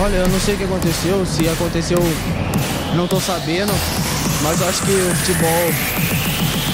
[0.00, 1.98] Olha, eu não sei o que aconteceu, se aconteceu,
[2.94, 3.72] não tô sabendo,
[4.42, 5.72] mas eu acho que o futebol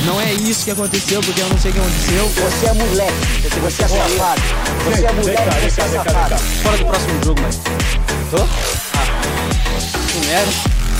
[0.05, 2.29] não é isso que aconteceu, porque eu não sei o que aconteceu.
[2.29, 3.15] Você é moleque,
[3.63, 4.43] você é safado.
[4.85, 6.37] Você é moleque, você é safado.
[6.63, 7.57] Fora do próximo jogo, mas.
[8.31, 8.43] Tô?
[8.43, 9.07] Ah.
[10.15, 10.49] Não era?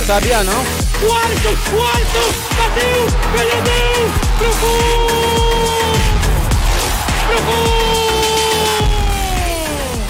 [0.07, 0.55] Sabia não?
[0.55, 5.93] O Alisson, o Alisson, bateu, perdeu, pro gol!
[7.27, 7.84] Pro gol!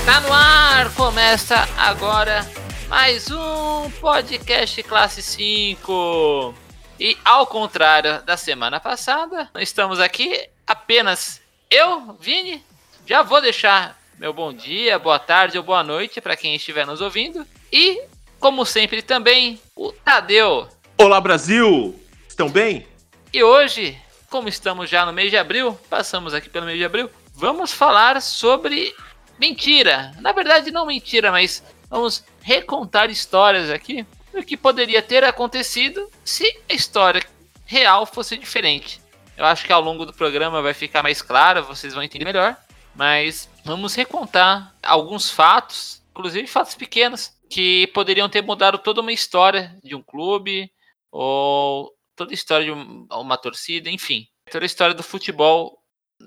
[0.04, 2.46] Tá no ar, começa agora
[2.90, 6.54] mais um podcast Classe 5.
[7.00, 11.40] E ao contrário da semana passada, estamos aqui apenas
[11.70, 12.62] eu, Vini.
[13.06, 17.00] Já vou deixar meu bom dia, boa tarde ou boa noite para quem estiver nos
[17.00, 17.46] ouvindo.
[17.72, 18.02] E,
[18.38, 20.68] como sempre, também o Tadeu.
[20.98, 21.98] Olá, Brasil!
[22.28, 22.86] Estão bem?
[23.32, 23.98] E hoje,
[24.28, 28.20] como estamos já no mês de abril, passamos aqui pelo mês de abril, vamos falar
[28.20, 28.94] sobre
[29.38, 30.12] mentira.
[30.20, 36.44] Na verdade, não mentira, mas vamos recontar histórias aqui do que poderia ter acontecido se
[36.68, 37.22] a história
[37.64, 39.00] real fosse diferente.
[39.36, 42.56] Eu acho que ao longo do programa vai ficar mais claro, vocês vão entender melhor.
[42.94, 49.76] Mas vamos recontar alguns fatos, inclusive fatos pequenos, que poderiam ter mudado toda uma história
[49.82, 50.70] de um clube,
[51.10, 54.26] ou toda a história de uma torcida, enfim.
[54.50, 55.78] Toda a história do futebol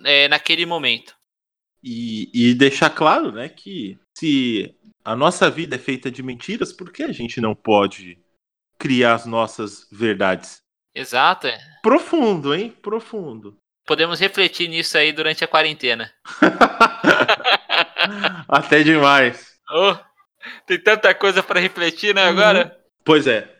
[0.03, 1.15] é, naquele momento.
[1.83, 6.91] E, e deixar claro, né, que se a nossa vida é feita de mentiras, por
[6.91, 8.19] que a gente não pode
[8.77, 10.61] criar as nossas verdades?
[10.93, 11.47] Exato.
[11.47, 11.57] é.
[11.81, 12.75] Profundo, hein?
[12.81, 13.57] Profundo.
[13.85, 16.11] Podemos refletir nisso aí durante a quarentena.
[18.49, 19.57] Até demais.
[19.71, 19.95] Oh,
[20.65, 22.77] tem tanta coisa para refletir, né, agora?
[23.05, 23.55] Pois é.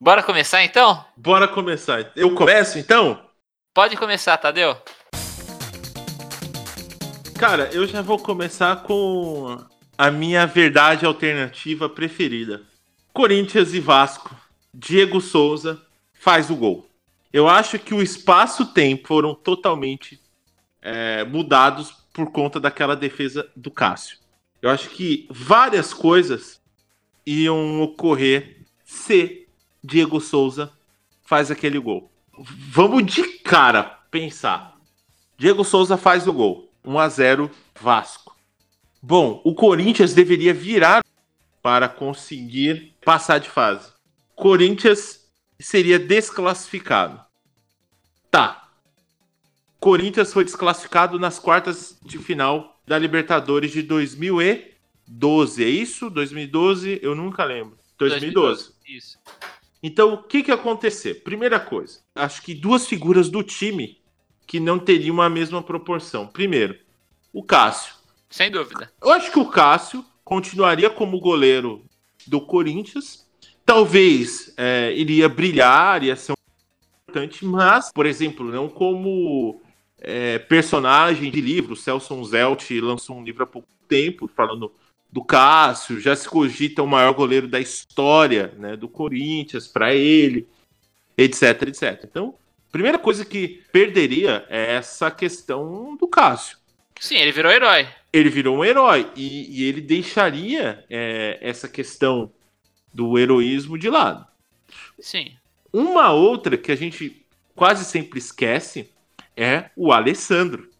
[0.00, 1.04] Bora começar então?
[1.16, 2.10] Bora começar.
[2.16, 3.24] Eu começo então?
[3.74, 4.76] Pode começar, Tadeu.
[7.38, 9.64] Cara, eu já vou começar com
[9.96, 12.64] a minha verdade alternativa preferida.
[13.12, 14.34] Corinthians e Vasco.
[14.74, 15.80] Diego Souza
[16.12, 16.90] faz o gol.
[17.32, 20.20] Eu acho que o espaço-tempo foram totalmente
[20.82, 24.18] é, mudados por conta daquela defesa do Cássio.
[24.60, 26.60] Eu acho que várias coisas
[27.24, 29.46] iam ocorrer se
[29.82, 30.72] Diego Souza
[31.22, 32.10] faz aquele gol.
[32.36, 34.76] Vamos de cara pensar.
[35.36, 36.67] Diego Souza faz o gol.
[36.88, 38.34] 1 a 0 Vasco.
[39.02, 41.04] Bom, o Corinthians deveria virar
[41.62, 43.92] para conseguir passar de fase.
[44.34, 45.28] Corinthians
[45.60, 47.20] seria desclassificado.
[48.30, 48.70] Tá.
[49.78, 55.62] Corinthians foi desclassificado nas quartas de final da Libertadores de 2012.
[55.62, 56.08] É isso?
[56.08, 57.00] 2012?
[57.02, 57.76] Eu nunca lembro.
[57.98, 58.72] 2012.
[58.88, 59.18] Isso.
[59.82, 61.14] Então, o que que aconteceu?
[61.20, 63.98] Primeira coisa, acho que duas figuras do time
[64.48, 66.26] que não teriam a mesma proporção.
[66.26, 66.74] Primeiro,
[67.30, 67.94] o Cássio.
[68.30, 68.90] Sem dúvida.
[69.00, 71.84] Eu acho que o Cássio continuaria como goleiro
[72.26, 73.28] do Corinthians.
[73.64, 76.34] Talvez é, iria brilhar, ia ser um
[77.02, 79.60] importante, mas, por exemplo, não como
[79.98, 81.74] é, personagem de livro.
[81.74, 84.72] O Celso Zelt lançou um livro há pouco tempo falando
[85.12, 86.00] do Cássio.
[86.00, 90.48] Já se cogita o maior goleiro da história né, do Corinthians para ele,
[91.18, 92.04] etc, etc.
[92.04, 92.34] Então,
[92.70, 96.58] primeira coisa que perderia é essa questão do Cássio
[97.00, 97.88] Sim, ele virou herói.
[98.12, 102.32] ele virou um herói e, e ele deixaria é, essa questão
[102.92, 104.26] do heroísmo de lado.
[104.98, 105.36] Sim.
[105.72, 107.24] Uma outra que a gente
[107.54, 108.90] quase sempre esquece
[109.36, 110.70] é o Alessandro,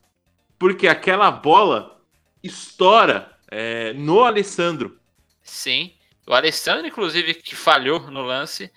[0.58, 2.00] porque aquela bola
[2.42, 4.98] estoura é, no Alessandro.
[5.42, 5.92] Sim.
[6.26, 8.70] O Alessandro, inclusive, que falhou no lance.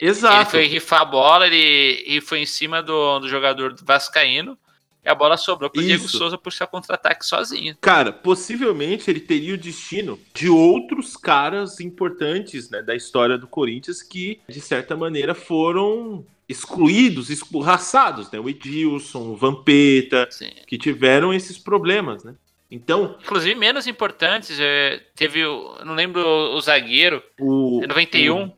[0.00, 0.56] Exato.
[0.56, 4.58] Ele foi rifar a bola ele, e foi em cima do, do jogador do Vascaíno.
[5.04, 6.16] E a bola sobrou pro Diego Isso.
[6.16, 7.76] Souza puxar contra-ataque sozinho.
[7.78, 14.02] Cara, possivelmente ele teria o destino de outros caras importantes né, da história do Corinthians
[14.02, 18.38] que, de certa maneira, foram excluídos, escorraçados, né?
[18.38, 20.50] O Edilson, o Vampeta, Sim.
[20.66, 22.34] que tiveram esses problemas, né?
[22.70, 25.76] Então, Inclusive, menos importantes, é, teve o.
[25.84, 27.80] Não lembro o, o zagueiro, o.
[27.84, 28.44] em 91.
[28.44, 28.52] O,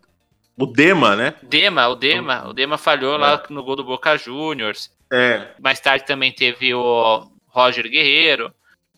[0.58, 1.35] o Dema, né?
[1.43, 2.49] Dema, o Dema.
[2.49, 4.91] O Dema falhou lá no gol do Boca Juniors.
[5.12, 5.49] É.
[5.61, 8.53] Mais tarde também teve o Roger Guerreiro,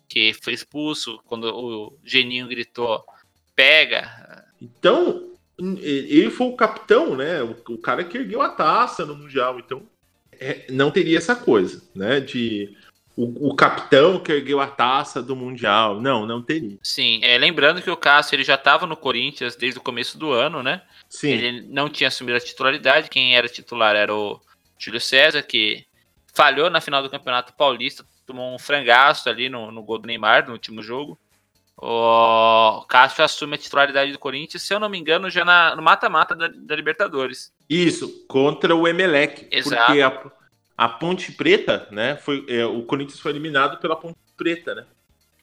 [0.08, 3.04] que foi expulso quando o Geninho gritou:
[3.54, 4.44] pega.
[4.60, 7.42] Então, ele foi o capitão, né?
[7.42, 9.58] O, o cara que ergueu a taça no Mundial.
[9.58, 9.82] Então,
[10.32, 12.20] é, não teria essa coisa, né?
[12.20, 12.76] De
[13.18, 16.00] o, o capitão que ergueu a taça do Mundial.
[16.00, 16.78] Não, não teria.
[16.80, 20.30] Sim, é, lembrando que o Cássio ele já estava no Corinthians desde o começo do
[20.30, 20.82] ano, né?
[21.08, 21.30] Sim.
[21.30, 23.10] Ele não tinha assumido a titularidade.
[23.10, 24.40] Quem era titular era o
[24.78, 25.84] Júlio César, que
[26.32, 30.46] falhou na final do Campeonato Paulista, tomou um frangaço ali no, no gol do Neymar
[30.46, 31.18] no último jogo.
[31.76, 35.82] O Cássio assume a titularidade do Corinthians, se eu não me engano, já na, no
[35.82, 37.52] mata-mata da, da, Libertadores.
[37.68, 39.48] Isso, contra o Emelec.
[39.50, 39.86] Exato.
[39.86, 40.37] Porque a,
[40.78, 42.16] a Ponte Preta, né?
[42.16, 44.86] Foi, é, o Corinthians foi eliminado pela Ponte Preta, né?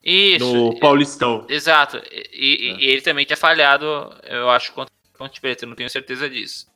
[0.01, 0.45] Isso.
[0.45, 1.45] No Paulistão.
[1.49, 1.97] Exato.
[2.31, 2.81] E, é.
[2.81, 3.85] e ele também tinha falhado,
[4.23, 6.67] eu acho, contra a Ponte Preta, eu não tenho certeza disso.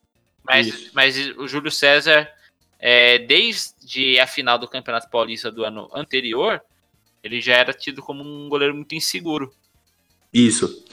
[0.43, 2.29] Mas, mas o Júlio César,
[2.77, 6.61] é, desde a final do Campeonato Paulista do ano anterior,
[7.23, 9.53] ele já era tido como um goleiro muito inseguro.
[10.33, 10.85] Isso.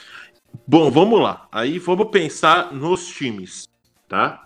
[0.69, 1.49] Bom, vamos lá.
[1.51, 3.69] Aí vamos pensar nos times,
[4.09, 4.46] tá?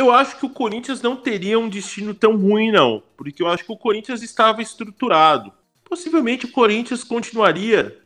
[0.00, 3.02] Eu acho que o Corinthians não teria um destino tão ruim, não.
[3.18, 5.52] Porque eu acho que o Corinthians estava estruturado.
[5.84, 8.00] Possivelmente o Corinthians continuaria.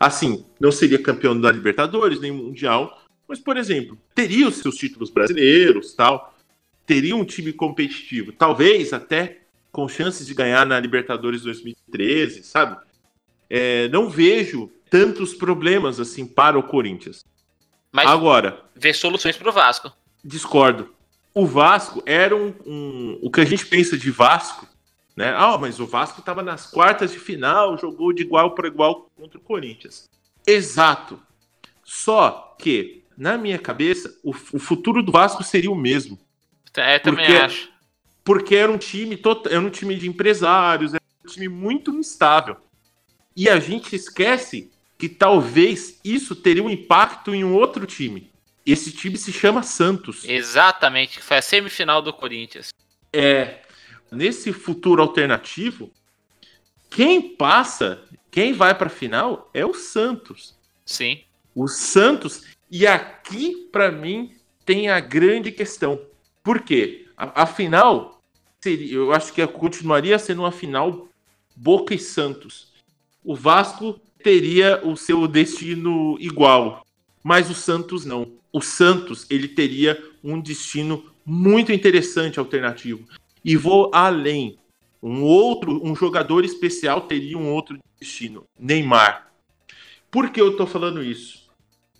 [0.00, 3.00] Assim, não seria campeão da Libertadores, nem Mundial.
[3.28, 6.34] Mas, por exemplo, teria os seus títulos brasileiros tal.
[6.84, 8.32] Teria um time competitivo.
[8.32, 12.84] Talvez até com chances de ganhar na Libertadores 2013, sabe?
[13.48, 17.24] É, não vejo tantos problemas assim para o Corinthians.
[17.92, 18.64] Mas Agora.
[18.74, 19.92] Vê soluções para o Vasco.
[20.24, 20.97] Discordo.
[21.34, 24.66] O Vasco era um, um, O que a gente pensa de Vasco,
[25.16, 25.34] né?
[25.36, 29.38] Ah, mas o Vasco estava nas quartas de final, jogou de igual para igual contra
[29.38, 30.08] o Corinthians.
[30.46, 31.20] Exato.
[31.84, 36.18] Só que, na minha cabeça, o, o futuro do Vasco seria o mesmo.
[36.74, 37.70] É, também porque, acho.
[38.24, 39.20] Porque era um time
[39.50, 42.56] era um time de empresários, era um time muito instável.
[43.34, 48.30] E a gente esquece que talvez isso teria um impacto em um outro time.
[48.70, 50.26] Esse time se chama Santos.
[50.26, 52.68] Exatamente, que foi a semifinal do Corinthians.
[53.10, 53.62] É.
[54.12, 55.90] Nesse futuro alternativo,
[56.90, 60.54] quem passa, quem vai para a final é o Santos.
[60.84, 61.24] Sim.
[61.54, 62.44] O Santos.
[62.70, 64.36] E aqui, para mim,
[64.66, 65.98] tem a grande questão.
[66.44, 67.06] Por quê?
[67.16, 68.22] A, a final,
[68.60, 71.08] seria, eu acho que continuaria sendo uma final
[71.56, 72.74] Boca e Santos.
[73.24, 76.86] O Vasco teria o seu destino igual,
[77.22, 78.37] mas o Santos não.
[78.52, 83.06] O Santos ele teria um destino muito interessante alternativo.
[83.44, 84.58] E vou além.
[85.02, 89.30] Um outro, um jogador especial teria um outro destino, Neymar.
[90.10, 91.48] Por que eu estou falando isso?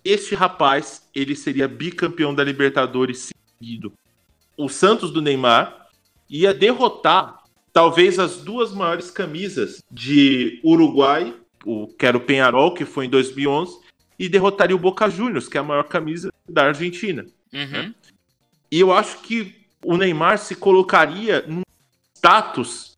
[0.03, 3.29] Este rapaz, ele seria bicampeão da Libertadores
[3.59, 3.93] seguido.
[4.57, 5.87] O Santos do Neymar
[6.29, 7.41] ia derrotar
[7.71, 11.33] talvez as duas maiores camisas de Uruguai
[11.65, 13.79] o, que era o Penharol, que foi em 2011,
[14.19, 17.25] e derrotaria o Boca Juniors, que é a maior camisa da Argentina.
[17.53, 17.93] Uhum.
[18.69, 21.61] E eu acho que o Neymar se colocaria num
[22.13, 22.97] status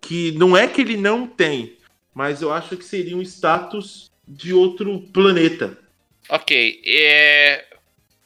[0.00, 1.76] que não é que ele não tem,
[2.14, 5.76] mas eu acho que seria um status de outro planeta.
[6.28, 7.66] Ok, é...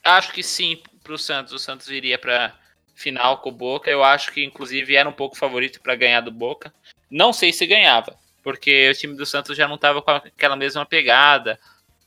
[0.05, 1.53] acho que sim para o Santos.
[1.53, 2.55] O Santos iria para
[2.95, 3.91] final com o Boca.
[3.91, 6.73] Eu acho que inclusive era um pouco favorito para ganhar do Boca.
[7.11, 10.85] Não sei se ganhava, porque o time do Santos já não estava com aquela mesma
[10.85, 11.59] pegada.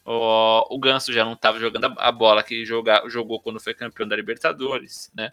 [0.06, 4.08] O, o Ganso já não estava jogando a bola que joga, jogou quando foi campeão
[4.08, 5.32] da Libertadores, né?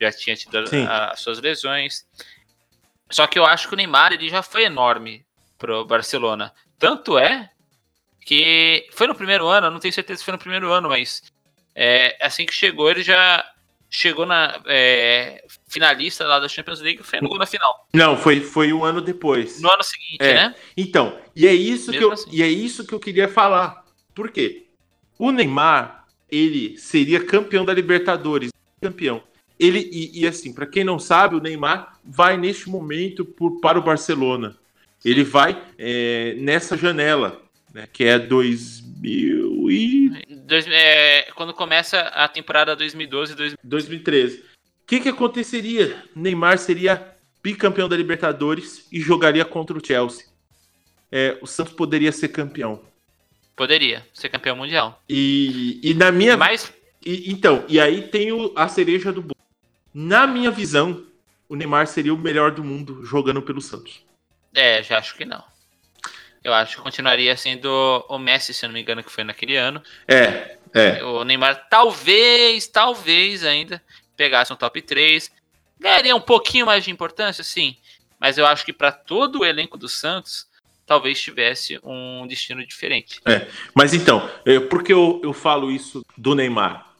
[0.00, 0.58] Já tinha tido
[0.88, 2.06] as suas lesões.
[3.10, 5.24] Só que eu acho que o Neymar ele já foi enorme
[5.58, 6.52] pro Barcelona.
[6.78, 7.50] Tanto é
[8.20, 11.22] que foi no primeiro ano, não tenho certeza se foi no primeiro ano, mas
[11.74, 13.44] é, assim que chegou, ele já
[13.90, 17.86] chegou na é, finalista lá da Champions League e foi gol na final.
[17.92, 19.60] Não, foi, foi um ano depois.
[19.60, 20.34] No ano seguinte, é.
[20.34, 20.54] né?
[20.76, 22.28] Então, e é isso que eu, assim.
[22.32, 23.83] e é isso que eu queria falar.
[24.14, 24.66] Por quê?
[25.18, 29.22] O Neymar, ele seria campeão da Libertadores, campeão.
[29.58, 33.78] Ele e, e assim, para quem não sabe, o Neymar vai neste momento por, para
[33.78, 34.56] o Barcelona.
[35.04, 37.42] Ele vai é, nessa janela,
[37.72, 44.38] né, que é 2000 e Dois, é, quando começa a temporada 2012 e 2013.
[44.38, 44.42] O
[44.86, 46.04] que, que aconteceria?
[46.14, 50.26] Neymar seria bicampeão da Libertadores e jogaria contra o Chelsea.
[51.10, 52.82] É, o Santos poderia ser campeão.
[53.56, 55.02] Poderia ser campeão mundial.
[55.08, 56.36] E, e na minha.
[56.36, 56.72] Mas.
[57.04, 59.34] E, então, e aí tem o, a cereja do bolo.
[59.92, 61.04] Na minha visão,
[61.48, 64.02] o Neymar seria o melhor do mundo jogando pelo Santos.
[64.54, 65.44] É, já acho que não.
[66.42, 69.56] Eu acho que continuaria sendo o Messi, se eu não me engano, que foi naquele
[69.56, 69.82] ano.
[70.06, 71.02] É, é.
[71.02, 73.80] O Neymar talvez, talvez ainda
[74.16, 75.30] pegasse um top 3.
[75.78, 77.76] Ganharia um pouquinho mais de importância, sim.
[78.18, 80.46] Mas eu acho que para todo o elenco do Santos,
[80.86, 83.20] talvez tivesse um destino diferente.
[83.24, 86.94] É, mas então, é, por que eu, eu falo isso do Neymar?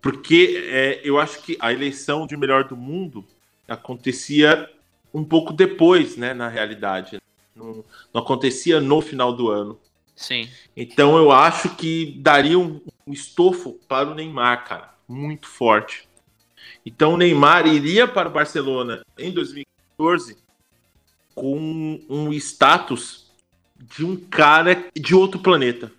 [0.00, 3.24] Porque é, eu acho que a eleição de melhor do mundo
[3.66, 4.70] acontecia
[5.12, 7.18] um pouco depois, né, na realidade.
[7.54, 9.80] Não, não acontecia no final do ano.
[10.14, 10.48] Sim.
[10.76, 16.08] Então eu acho que daria um, um estofo para o Neymar, cara, muito forte.
[16.84, 20.36] Então o Neymar iria para o Barcelona em 2014
[21.36, 23.30] com um status
[23.78, 25.92] de um cara de outro planeta.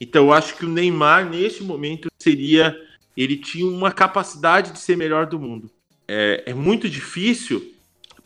[0.00, 2.76] Então eu acho que o Neymar, neste momento, seria.
[3.16, 5.70] Ele tinha uma capacidade de ser melhor do mundo.
[6.06, 7.74] É, é muito difícil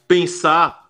[0.06, 0.88] pensar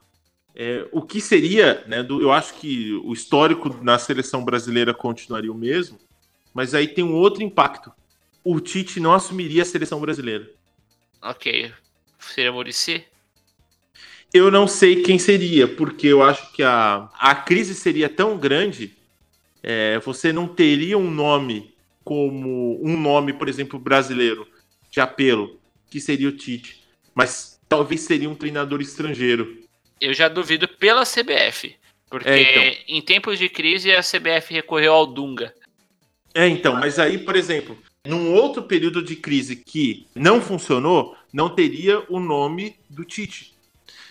[0.55, 2.03] é, o que seria, né?
[2.03, 5.99] Do, eu acho que o histórico na seleção brasileira continuaria o mesmo,
[6.53, 7.93] mas aí tem um outro impacto.
[8.45, 10.51] O Tite não assumiria a seleção brasileira.
[11.23, 11.73] Ok.
[12.19, 13.05] Seria Murici?
[14.33, 18.97] Eu não sei quem seria, porque eu acho que a, a crise seria tão grande,
[19.63, 24.47] é, você não teria um nome como um nome, por exemplo, brasileiro
[24.91, 25.61] de apelo,
[25.91, 26.83] que seria o Tite,
[27.15, 29.63] mas talvez seria um treinador estrangeiro.
[30.01, 31.77] Eu já duvido pela CBF,
[32.11, 32.85] porque é, então.
[32.89, 35.55] em tempos de crise a CBF recorreu ao Dunga.
[36.35, 41.49] É, então, mas aí, por exemplo, num outro período de crise que não funcionou, não
[41.55, 43.52] teria o nome do Tite.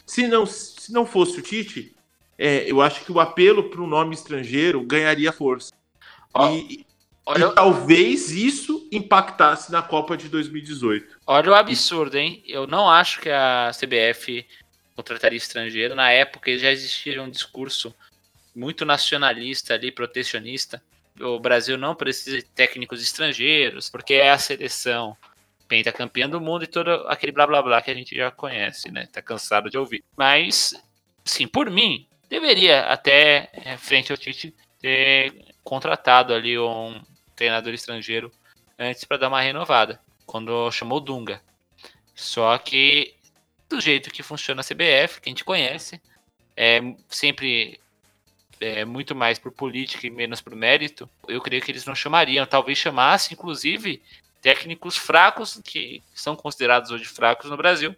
[0.05, 1.96] Se não, se não fosse o Tite,
[2.38, 5.72] é, eu acho que o apelo para um nome estrangeiro ganharia força.
[6.53, 6.86] e,
[7.25, 7.46] olha...
[7.46, 11.20] e talvez isso impactasse na Copa de 2018.
[11.27, 12.43] Olha o absurdo, hein?
[12.48, 14.46] Eu não acho que a CBF
[14.96, 15.96] contrataria estrangeiro.
[15.96, 17.93] Na época já existia um discurso
[18.55, 20.81] muito nacionalista ali, protecionista.
[21.20, 25.15] O Brasil não precisa de técnicos estrangeiros, porque é a seleção
[25.72, 29.08] pentacampeã do mundo e todo aquele blá blá blá que a gente já conhece, né?
[29.10, 30.04] Tá cansado de ouvir.
[30.18, 30.74] Mas,
[31.24, 37.01] sim, por mim, deveria até, é, frente ao Tite, ter contratado ali um
[37.38, 38.30] treinador estrangeiro
[38.78, 41.42] antes para dar uma renovada, quando chamou Dunga.
[42.13, 43.16] Só que,
[43.70, 46.01] do jeito que funciona a CBF, que a gente conhece,
[46.58, 47.80] é sempre
[48.60, 52.46] é, muito mais por política e menos por mérito, eu creio que eles não chamariam.
[52.46, 54.01] Talvez chamasse, inclusive,
[54.42, 57.96] técnicos fracos, que são considerados hoje fracos no Brasil,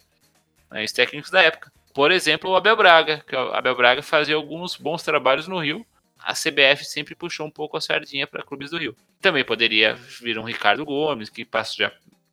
[0.69, 1.71] né, os técnicos da época.
[1.93, 5.85] Por exemplo, o Abel Braga, que o Abel Braga fazia alguns bons trabalhos no Rio.
[6.19, 8.95] A CBF sempre puxou um pouco a sardinha para clubes do Rio.
[9.21, 11.91] Também poderia vir um Ricardo Gomes, que passa já.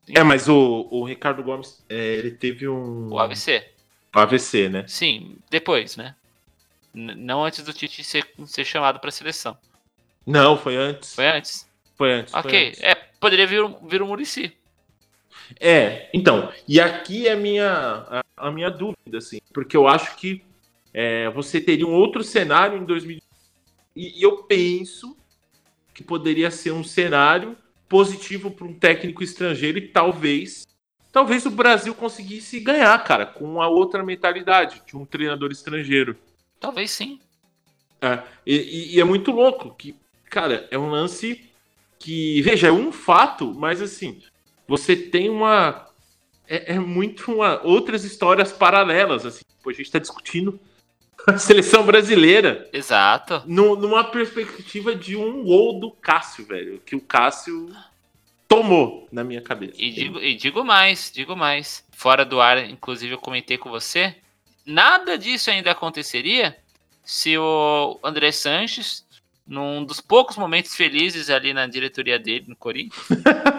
[0.08, 3.12] É, mas o, o Ricardo Gomes, é, ele teve um.
[3.12, 3.68] O AVC.
[4.14, 4.84] O AVC, né?
[4.88, 6.14] Sim, depois, né?
[6.94, 9.56] N não antes do Tite ser, ser chamado para a seleção.
[10.26, 11.14] Não, foi antes.
[11.14, 11.68] Foi antes?
[11.96, 12.34] Foi antes.
[12.34, 12.82] Ok, foi antes.
[12.82, 14.56] é poderia vir, vir o Murici.
[15.60, 17.70] É, então, e aqui é a minha,
[18.08, 20.42] a, a minha dúvida, assim, porque eu acho que
[20.92, 23.22] é, você teria um outro cenário em 2020
[23.94, 25.16] e, e eu penso
[25.92, 27.56] que poderia ser um cenário
[27.88, 30.66] positivo para um técnico estrangeiro e talvez
[31.12, 36.16] talvez o Brasil conseguisse ganhar, cara, com a outra mentalidade de um treinador estrangeiro.
[36.60, 37.18] Talvez sim.
[38.00, 39.94] É, e, e, é muito louco que,
[40.30, 41.49] cara, é um lance
[42.00, 44.20] que, veja, é um fato, mas assim,
[44.66, 45.86] você tem uma.
[46.48, 49.44] É, é muito uma, outras histórias paralelas, assim.
[49.62, 50.58] Pô, a gente está discutindo
[51.26, 52.68] a seleção brasileira.
[52.72, 53.42] Exato.
[53.46, 56.80] No, numa perspectiva de um gol do Cássio, velho.
[56.84, 57.70] Que o Cássio
[58.48, 59.74] tomou na minha cabeça.
[59.76, 61.86] E digo, e digo mais, digo mais.
[61.92, 64.16] Fora do ar, inclusive, eu comentei com você.
[64.64, 66.56] Nada disso ainda aconteceria
[67.04, 69.04] se o André Sanches
[69.50, 73.04] num dos poucos momentos felizes ali na diretoria dele, no Corinthians.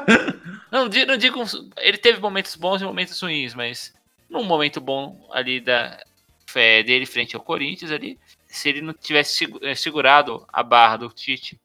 [0.72, 1.44] não, não digo.
[1.76, 3.94] Ele teve momentos bons e momentos ruins, mas
[4.30, 6.02] num momento bom ali da
[6.48, 8.18] fé dele frente ao Corinthians ali,
[8.48, 11.60] se ele não tivesse eh, segurado a barra do Tite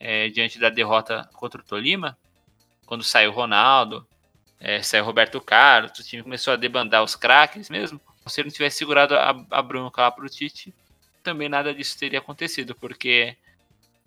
[0.00, 2.16] é, diante da derrota contra o Tolima,
[2.86, 4.06] quando saiu o Ronaldo,
[4.58, 8.00] é, saiu o Roberto Carlos, o time começou a debandar os craques mesmo.
[8.26, 10.74] Se ele não tivesse segurado a, a bronca lá pro Tite,
[11.22, 13.36] também nada disso teria acontecido, porque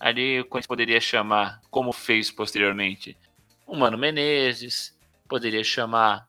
[0.02, 3.16] ali gente poderia chamar, como fez posteriormente,
[3.68, 4.98] o Mano Menezes,
[5.30, 6.28] poderia chamar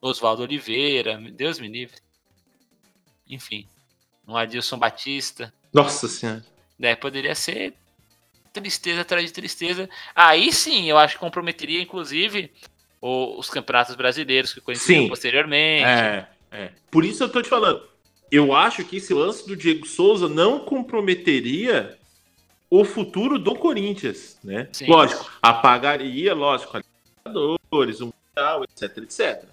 [0.00, 1.96] Oswaldo Oliveira, Deus me livre.
[3.28, 3.66] Enfim,
[4.26, 5.52] um Adilson Batista.
[5.72, 6.46] Nossa Senhora.
[6.78, 7.74] Daí poderia ser
[8.52, 9.90] tristeza atrás de tristeza.
[10.14, 12.52] Aí sim, eu acho que comprometeria, inclusive,
[13.00, 15.84] o, os campeonatos brasileiros que conheciam posteriormente.
[15.84, 16.70] É, é.
[16.88, 17.82] Por isso eu tô te falando.
[18.30, 21.98] Eu acho que esse lance do Diego Souza não comprometeria
[22.70, 24.68] o futuro do Corinthians, né?
[24.72, 24.86] Sim.
[24.86, 26.80] Lógico, apagaria, lógico,
[27.24, 29.44] jogadores, um mundial, etc, etc.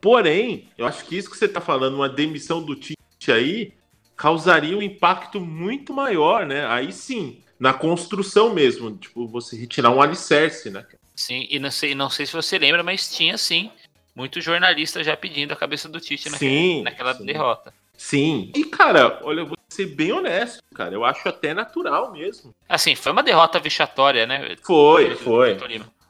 [0.00, 2.96] Porém, eu acho que isso que você está falando, uma demissão do Tite
[3.30, 3.72] aí,
[4.16, 6.66] causaria um impacto muito maior, né?
[6.66, 10.84] Aí sim, na construção mesmo, tipo, você retirar um alicerce, né?
[11.14, 13.70] Sim, e não sei, não sei se você lembra, mas tinha sim
[14.14, 17.24] muitos jornalistas já pedindo a cabeça do Tite naquela, sim, naquela sim.
[17.24, 17.72] derrota.
[18.02, 18.50] Sim.
[18.56, 20.92] E, cara, olha, eu vou ser bem honesto, cara.
[20.92, 22.52] Eu acho até natural mesmo.
[22.68, 24.56] Assim, foi uma derrota vexatória, né?
[24.60, 25.56] Foi, foi.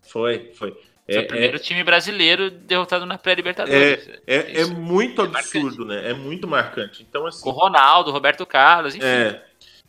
[0.00, 0.76] Foi, foi.
[1.06, 4.08] É, o primeiro é, time brasileiro derrotado na pré-Libertadores.
[4.26, 6.02] É, é, é muito é absurdo, marcante.
[6.02, 6.10] né?
[6.10, 7.06] É muito marcante.
[7.06, 7.42] Então, assim.
[7.42, 9.06] Com Ronaldo, Roberto Carlos, enfim.
[9.06, 9.42] É.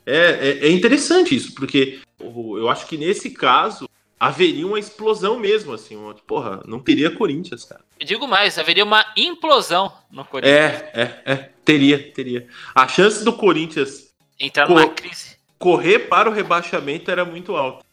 [0.06, 3.88] É, é, é interessante isso, porque eu acho que nesse caso
[4.20, 5.96] haveria uma explosão mesmo, assim.
[5.96, 7.82] Uma, porra, não teria Corinthians, cara.
[7.98, 10.54] Eu digo mais, haveria uma implosão no Corinthians.
[10.54, 11.53] É, é, é.
[11.66, 12.48] Teria, teria.
[12.76, 15.38] A chance do Corinthians entrar numa crise.
[15.58, 17.86] Correr para o rebaixamento era muito alta.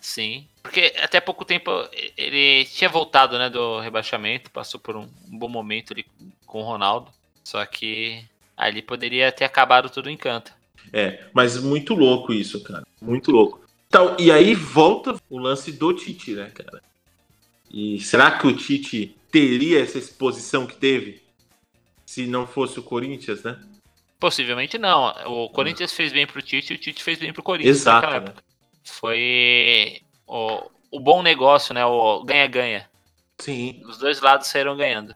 [0.00, 0.46] Sim.
[0.62, 1.70] Porque até pouco tempo
[2.16, 6.06] ele tinha voltado, né, do rebaixamento, passou por um, um bom momento ali
[6.46, 7.10] com o Ronaldo.
[7.44, 8.24] Só que
[8.56, 10.52] ali poderia ter acabado tudo em canto.
[10.92, 12.86] É, mas muito louco isso, cara.
[13.00, 13.60] Muito louco.
[13.88, 16.82] Então, e aí volta o lance do Tite, né, cara?
[17.70, 21.22] E será que o Tite teria essa exposição que teve
[22.10, 23.56] se não fosse o Corinthians, né?
[24.18, 25.14] Possivelmente não.
[25.26, 27.76] O Corinthians fez bem pro Tite e o Tite fez bem pro Corinthians.
[27.76, 28.32] Exato.
[28.32, 28.34] Né?
[28.82, 31.86] Foi o, o bom negócio, né?
[31.86, 32.90] O ganha-ganha.
[33.38, 33.80] Sim.
[33.84, 35.14] Os dois lados saíram ganhando.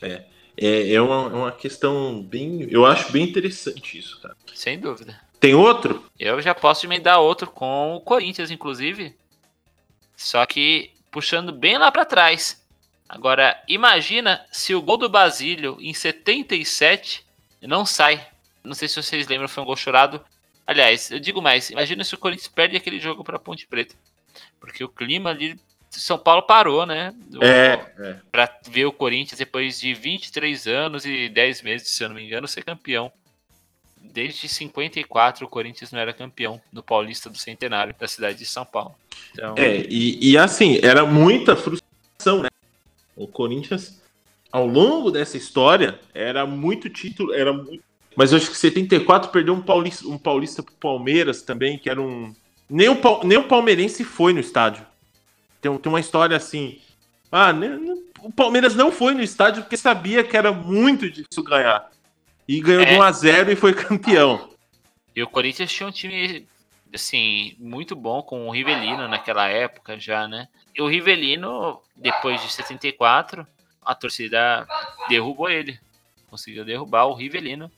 [0.00, 0.24] É.
[0.56, 2.66] É, é uma, uma questão bem.
[2.68, 4.36] Eu acho bem interessante isso, cara.
[4.52, 5.20] Sem dúvida.
[5.38, 6.04] Tem outro?
[6.18, 9.14] Eu já posso emendar outro com o Corinthians, inclusive.
[10.16, 12.61] Só que puxando bem lá para trás.
[13.12, 17.22] Agora, imagina se o gol do Basílio em 77
[17.60, 18.26] não sai.
[18.64, 20.24] Não sei se vocês lembram, foi um gol chorado.
[20.66, 23.94] Aliás, eu digo mais, imagina se o Corinthians perde aquele jogo para Ponte Preta.
[24.58, 27.12] Porque o clima ali são Paulo parou, né?
[27.42, 28.16] É, é.
[28.32, 32.24] Pra ver o Corinthians depois de 23 anos e 10 meses, se eu não me
[32.24, 33.12] engano, ser campeão.
[34.00, 38.64] Desde 54 o Corinthians não era campeão no Paulista do Centenário da cidade de São
[38.64, 38.94] Paulo.
[39.32, 39.54] Então...
[39.58, 42.48] É, e, e assim, era muita frustração, né?
[43.16, 44.02] O Corinthians,
[44.50, 47.82] ao longo dessa história, era muito título, era muito.
[48.16, 52.00] Mas eu acho que 74 perdeu um paulista, um paulista pro Palmeiras também, que era
[52.00, 52.34] um.
[52.68, 54.86] Nem o, nem o palmeirense foi no estádio.
[55.60, 56.80] Tem, tem uma história assim.
[57.30, 57.78] Ah, né,
[58.22, 61.90] o Palmeiras não foi no estádio porque sabia que era muito difícil ganhar.
[62.46, 62.86] E ganhou é.
[62.86, 64.50] de 1 a 0 e foi campeão.
[65.14, 66.46] E o Corinthians tinha um time
[66.94, 70.48] assim, muito bom com o Rivelino naquela época já, né?
[70.74, 73.46] E o Rivelino, depois de 74,
[73.84, 74.66] a torcida
[75.08, 75.78] derrubou ele.
[76.30, 77.70] Conseguiu derrubar o Rivelino,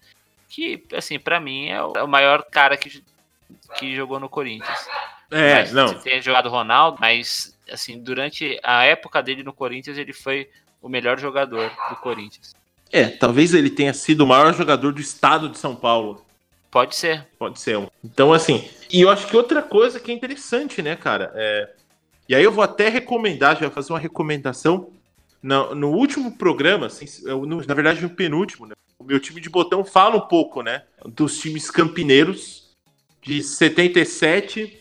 [0.49, 3.03] que, assim, para mim é o maior cara que,
[3.77, 4.89] que jogou no Corinthians.
[5.31, 5.95] É, mas, não.
[6.01, 10.49] Tem jogado Ronaldo, mas assim, durante a época dele no Corinthians, ele foi
[10.81, 12.55] o melhor jogador do Corinthians.
[12.93, 16.25] É, talvez ele tenha sido o maior jogador do estado de São Paulo.
[16.71, 17.27] Pode ser.
[17.39, 17.89] Pode ser.
[18.05, 21.33] Então, assim, e eu acho que outra coisa que é interessante, né, cara?
[21.35, 21.71] É...
[22.29, 24.91] E aí eu vou até recomendar, já fazer uma recomendação.
[25.43, 28.75] No, no último programa, assim, no, na verdade no penúltimo, né?
[28.99, 30.85] O meu time de botão fala um pouco, né?
[31.05, 32.71] Dos times campineiros
[33.21, 34.81] de 77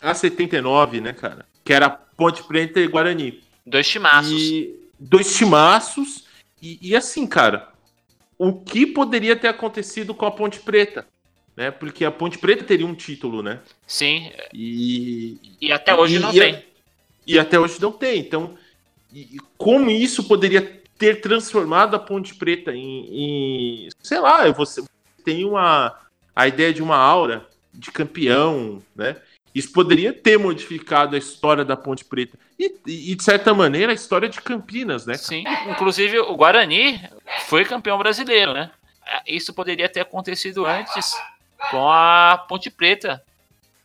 [0.00, 1.46] a 79, né, cara?
[1.64, 3.42] Que era Ponte Preta e Guarani.
[3.64, 4.32] Dois timaços.
[4.32, 6.24] E dois timaços.
[6.60, 7.72] E, e, assim, cara,
[8.38, 11.06] o que poderia ter acontecido com a Ponte Preta?
[11.56, 11.70] Né?
[11.70, 13.60] Porque a Ponte Preta teria um título, né?
[13.86, 14.32] Sim.
[14.52, 16.64] E, e até hoje e, não e, tem.
[17.26, 18.18] E até hoje não tem.
[18.20, 18.54] Então,
[19.56, 24.82] como isso poderia ter transformado a Ponte Preta em, em sei lá, você
[25.24, 25.98] tem uma
[26.34, 29.16] a ideia de uma aura de campeão, né?
[29.54, 32.38] Isso poderia ter modificado a história da Ponte Preta.
[32.58, 35.14] E, e, de certa maneira, a história de Campinas, né?
[35.14, 37.00] Sim, inclusive o Guarani
[37.46, 38.70] foi campeão brasileiro, né?
[39.26, 41.14] Isso poderia ter acontecido antes
[41.70, 43.22] com a Ponte Preta.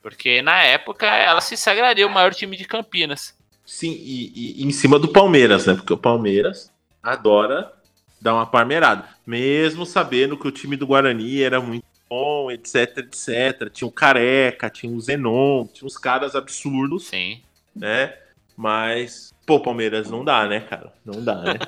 [0.01, 3.35] Porque na época ela se sagraria o maior time de Campinas.
[3.65, 5.73] Sim, e, e em cima do Palmeiras, né?
[5.73, 6.71] Porque o Palmeiras
[7.03, 7.73] adora
[8.21, 9.09] dar uma parmeirada.
[9.25, 13.69] Mesmo sabendo que o time do Guarani era muito bom, etc, etc.
[13.71, 17.07] Tinha o Careca, tinha o Zenon, tinha uns caras absurdos.
[17.07, 17.41] Sim.
[17.75, 18.13] Né?
[18.55, 20.93] Mas, pô, Palmeiras não dá, né, cara?
[21.05, 21.59] Não dá, né?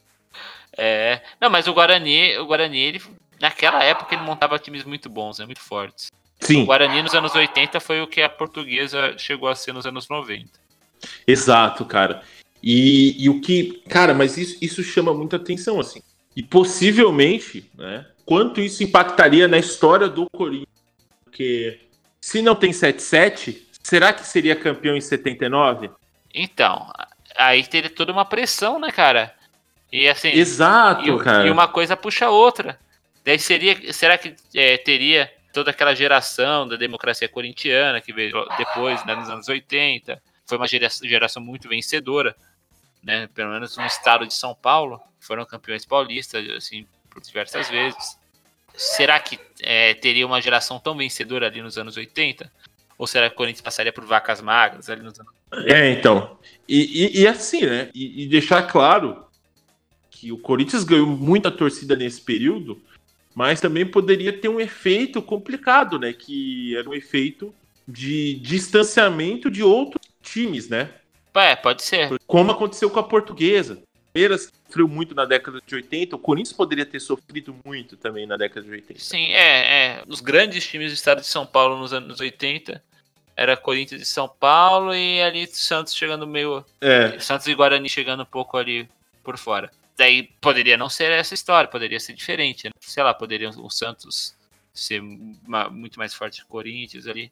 [0.76, 1.22] é.
[1.40, 3.02] Não, mas o Guarani, o Guarani, ele,
[3.40, 5.46] naquela época, ele montava times muito bons, né?
[5.46, 6.12] Muito fortes.
[6.40, 6.62] Sim.
[6.62, 10.08] O Guarani nos anos 80 foi o que a portuguesa chegou a ser nos anos
[10.08, 10.48] 90.
[11.26, 12.22] Exato, cara.
[12.62, 13.82] E, e o que.
[13.88, 16.02] Cara, mas isso, isso chama muita atenção, assim.
[16.36, 18.06] E possivelmente, né?
[18.24, 20.68] quanto isso impactaria na história do Corinthians.
[21.24, 21.80] Porque
[22.20, 25.90] se não tem 7-7, será que seria campeão em 79?
[26.32, 26.92] Então,
[27.36, 29.34] aí teria toda uma pressão, né, cara?
[29.92, 30.28] E assim.
[30.28, 31.46] Exato, e, cara.
[31.48, 32.78] E uma coisa puxa a outra.
[33.24, 33.92] Daí seria.
[33.92, 39.28] Será que é, teria toda aquela geração da democracia corintiana que veio depois, né, nos
[39.28, 40.22] anos 80?
[40.46, 42.34] Foi uma geração muito vencedora,
[43.02, 43.28] né?
[43.34, 45.00] Pelo menos no estado de São Paulo.
[45.20, 48.20] Foram campeões paulistas, assim, por diversas vezes
[48.80, 52.50] será que é, teria uma geração tão vencedora ali nos anos 80?
[52.96, 55.32] Ou será que o Corinthians passaria por vacas magras ali nos anos
[55.66, 56.38] É, então.
[56.68, 57.90] E, e, e assim, né?
[57.94, 59.24] E, e, deixar claro
[60.10, 62.82] que o Corinthians ganhou muita torcida nesse período,
[63.34, 66.12] mas também poderia ter um efeito complicado, né?
[66.12, 67.54] Que era um efeito
[67.86, 70.90] de distanciamento de outros times, né?
[71.34, 72.10] É, pode ser.
[72.26, 73.74] Como aconteceu com a portuguesa.
[73.74, 78.26] O Palmeiras sofreu muito na década de 80, o Corinthians poderia ter sofrido muito também
[78.26, 78.98] na década de 80.
[78.98, 80.02] Sim, é, é.
[80.08, 82.82] Os grandes times do estado de São Paulo nos anos 80
[83.36, 86.64] era Corinthians e São Paulo e ali Santos chegando meio.
[86.80, 88.88] É, Santos e Guarani chegando um pouco ali
[89.22, 89.70] por fora.
[90.00, 92.64] Daí poderia não ser essa história, poderia ser diferente.
[92.64, 92.70] Né?
[92.80, 94.34] Sei lá, poderia o Santos
[94.72, 95.02] ser
[95.46, 97.30] ma- muito mais forte que o Corinthians ali.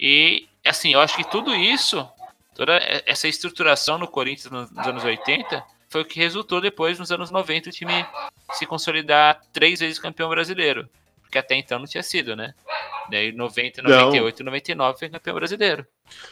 [0.00, 2.08] E, assim, eu acho que tudo isso,
[2.54, 2.72] toda
[3.04, 7.30] essa estruturação no Corinthians nos nos anos 80, foi o que resultou depois, nos anos
[7.30, 7.92] 90, o time
[8.54, 10.88] se consolidar três vezes campeão brasileiro.
[11.20, 12.54] Porque até então não tinha sido, né?
[13.10, 13.90] Daí 90, Não.
[13.90, 15.86] 98 e 99 foi campeão brasileiro.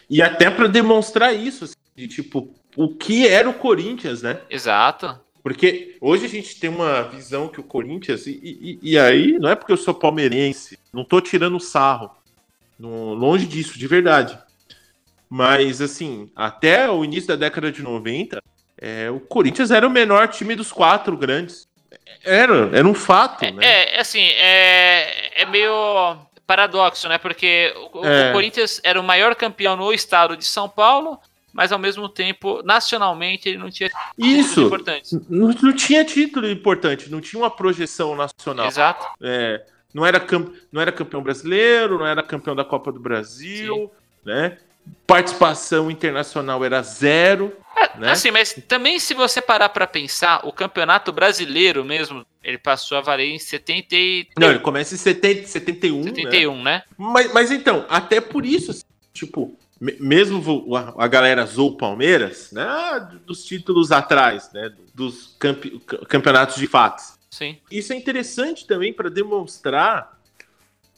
[0.09, 4.41] e até pra demonstrar isso, assim, de tipo, o que era o Corinthians, né?
[4.49, 5.21] Exato.
[5.45, 9.51] Porque hoje a gente tem uma visão que o Corinthians, e, e- e aí não
[9.51, 12.11] é porque eu sou palmeirense, não tô tirando sarro,
[12.79, 14.39] no- longe disso, de verdade.
[15.29, 18.43] Mas assim, até o início da década de 90,
[18.79, 21.69] é, o Corinthians era o menor time dos quatro grandes.
[22.25, 23.65] Era, era um fato, né?
[23.67, 27.19] É, assim, é, é meio paradoxo, né?
[27.19, 28.33] Porque o, o É.
[28.33, 31.21] Corinthians era o maior campeão no estado de São Paulo,
[31.55, 33.89] mas ao mesmo tempo, nacionalmente, ele não tinha
[34.19, 35.13] Isso, importantes.
[35.31, 38.67] não, não tinha título importante, não tinha uma projeção nacional.
[38.67, 39.07] Exato.
[39.23, 39.65] É,
[39.95, 40.21] não, era
[40.73, 43.89] não era campeão brasileiro, não era campeão da Copa do Brasil,
[44.25, 44.59] né?
[45.07, 47.57] Participação internacional era zero,
[47.97, 48.11] né?
[48.11, 53.01] Assim, mas também se você parar pra pensar, o campeonato brasileiro mesmo, ele passou a
[53.01, 54.27] valer em 70 e...
[54.37, 56.15] Não, ele começa em 70, 71, né?
[56.15, 56.83] 71, né?
[56.99, 60.43] Mas, mas então, até por isso, assim, tipo, mesmo
[60.97, 62.63] a, galera zoou o Palmeiras, né?
[62.63, 64.73] ah, Dos títulos atrás, né?
[64.95, 67.15] Dos campe- campeonatos de fatos.
[67.31, 67.59] Sim.
[67.71, 70.19] Isso é interessante também para demonstrar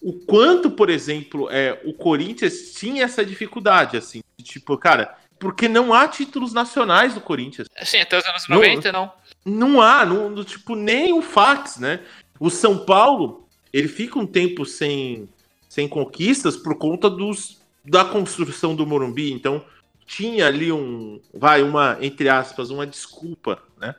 [0.02, 5.68] o quanto, por exemplo, é, o Corinthians tinha essa dificuldade, assim, de tipo, cara, porque
[5.68, 7.66] não há títulos nacionais do Corinthians.
[7.76, 9.12] Assim, até os anos Não- 90, não.
[9.44, 12.00] Não há, não, não- tipo, nem o fax, né?
[12.38, 15.26] O São Paulo, ele fica um tempo sem,
[15.68, 19.64] sem conquistas por conta dos, da construção do Morumbi, então
[20.06, 23.94] tinha ali um, vai, uma, entre aspas, uma desculpa, né?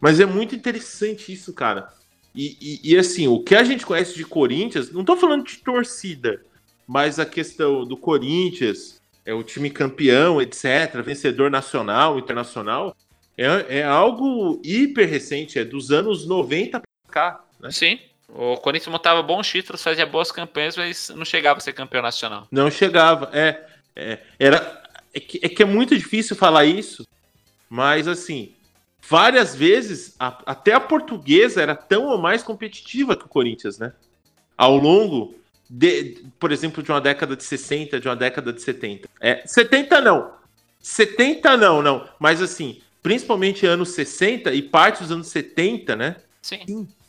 [0.00, 1.92] Mas é muito interessante isso, cara.
[2.34, 5.58] E, e, e, assim, o que a gente conhece de Corinthians, não tô falando de
[5.58, 6.42] torcida,
[6.86, 12.96] mas a questão do Corinthians, é o time campeão, etc., vencedor nacional, internacional,
[13.38, 17.70] é, é algo hiper recente, é dos anos 90 pra cá, né?
[17.70, 17.98] Sim.
[18.28, 22.48] O Corinthians montava bons títulos, fazia boas campanhas, mas não chegava a ser campeão nacional.
[22.50, 23.30] Não chegava.
[23.32, 24.82] É, é, era,
[25.12, 27.06] é, que, é que é muito difícil falar isso,
[27.68, 28.52] mas assim,
[29.08, 33.92] várias vezes, a- até a portuguesa era tão ou mais competitiva que o Corinthians, né?
[34.56, 35.34] Ao longo,
[35.68, 39.08] de, por exemplo, de uma década de 60, de uma década de 70.
[39.20, 40.32] É, 70 não.
[40.80, 42.08] 70 não, não.
[42.18, 46.16] Mas assim, principalmente anos 60 e parte dos anos 70, né?
[46.42, 46.62] Sim.
[46.68, 47.03] É,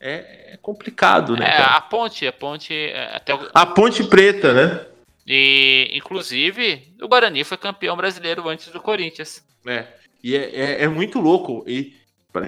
[0.00, 1.46] é complicado, né?
[1.46, 4.86] É, a ponte, a ponte é, até A Ponte Preta, né?
[5.26, 9.44] E, inclusive, o Guarani foi campeão brasileiro antes do Corinthians.
[9.66, 9.86] É,
[10.24, 11.62] e é, é, é muito louco.
[11.66, 11.94] E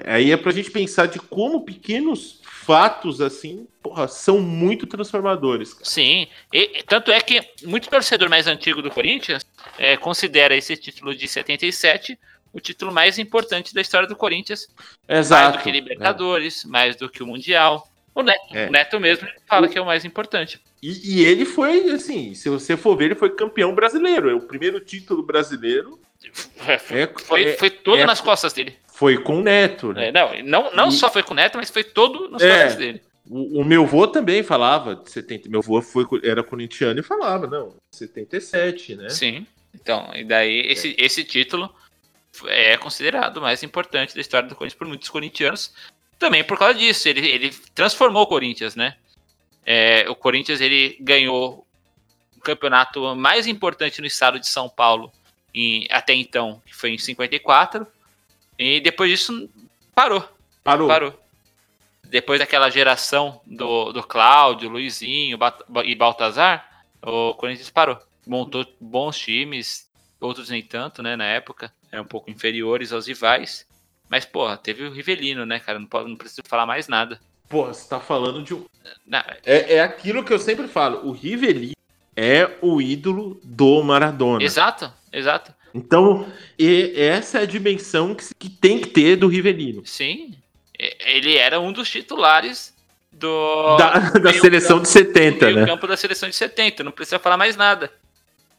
[0.05, 5.73] aí é pra gente pensar de como pequenos fatos assim, porra, são muito transformadores.
[5.73, 5.85] cara.
[5.85, 9.45] Sim, e, e tanto é que muito torcedor mais antigo do Corinthians
[9.77, 12.17] é, considera esse título de 77
[12.53, 14.67] o título mais importante da história do Corinthians,
[15.07, 15.57] mais Exato.
[15.57, 17.87] do que Libertadores, mais do que o Mundial.
[18.15, 18.67] O Neto, É.
[18.67, 20.61] o Neto mesmo ele fala que é o mais importante.
[20.81, 24.29] E, e ele foi, assim, se você for ver, ele foi campeão brasileiro.
[24.29, 25.99] É o primeiro título brasileiro.
[26.31, 28.75] Foi, É, foi, é- foi todo é- nas costas dele.
[28.87, 30.09] foi com o Neto, né?
[30.09, 32.49] É, não, não, não E- só foi com o Neto, mas foi todo nas É.
[32.63, 33.01] costas dele.
[33.27, 35.49] O, o meu avô também falava de 70.
[35.49, 39.09] Meu avô foi, era corintiano e falava, não, 77, né?
[39.09, 39.47] Sim.
[39.73, 41.73] Então, e daí esse, esse título
[42.45, 45.73] é considerado o mais importante da história do Corinthians por muitos corintianos.
[46.17, 48.95] Também por causa disso, ele, ele transformou o Corinthians, né?
[49.65, 51.65] É, o Corinthians ele ganhou
[52.37, 55.11] o campeonato mais importante no estado de São Paulo
[55.53, 57.85] em, até então, que foi em 54.
[58.57, 59.49] E depois disso
[59.95, 60.27] parou,
[60.63, 60.87] Parou.
[60.87, 61.19] parou.
[62.03, 67.97] Depois daquela geração do, do Cláudio, Luizinho Bat- e Baltazar, o Corinthians parou.
[68.25, 69.89] Montou bons times,
[70.21, 71.73] outros nem tanto, né, na época.
[71.93, 73.67] Eram um pouco inferiores aos rivais.
[74.09, 75.77] Mas, porra, teve o Rivelino, né, cara?
[75.77, 77.21] Não, pode, não preciso falar mais nada.
[77.47, 78.65] Porra, você tá falando de um.
[79.45, 81.07] É, é aquilo que eu sempre falo.
[81.07, 81.75] O Rivelino
[82.15, 84.43] é o ídolo do Maradona.
[84.43, 85.53] exato, exato.
[85.71, 86.27] Então,
[86.57, 89.85] e- essa é a dimensão que, que tem que ter do Rivelino.
[89.85, 90.33] Sim.
[91.05, 92.73] Ele era um dos titulares
[93.11, 95.65] do da, da seleção de 70, meio né?
[95.67, 96.83] campo da seleção de 70.
[96.83, 97.91] Não precisa falar mais nada.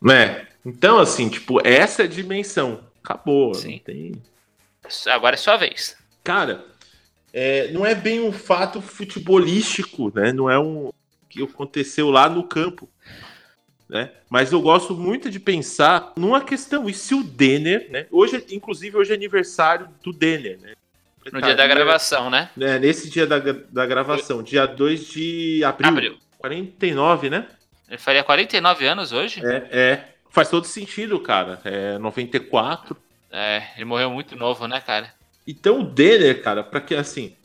[0.08, 0.46] É.
[0.64, 2.80] Então, assim, tipo, essa é a dimensão.
[3.04, 3.54] Acabou.
[3.54, 3.80] Sim.
[3.84, 4.12] Tem...
[5.08, 5.96] Agora é sua vez.
[6.22, 6.64] Cara,
[7.32, 10.32] é, não é bem um fato futebolístico, né?
[10.32, 10.90] Não é um
[11.28, 12.88] que aconteceu lá no campo.
[13.88, 14.10] Né?
[14.30, 16.88] Mas eu gosto muito de pensar numa questão.
[16.88, 18.06] E se o Denner, né?
[18.10, 20.72] Hoje, inclusive, hoje é aniversário do Denner, né?
[21.32, 22.50] No dia da gravação, né?
[22.58, 25.88] É, nesse dia da, da gravação, dia 2 de abril.
[25.88, 26.18] Abril.
[26.38, 27.46] 49, né?
[27.88, 29.40] Ele faria 49 anos hoje?
[29.44, 30.13] É, é.
[30.34, 31.60] Faz todo sentido, cara.
[31.64, 32.96] É 94.
[33.30, 35.14] É, ele morreu muito novo, né, cara?
[35.46, 37.36] Então o Denner, cara, para que assim,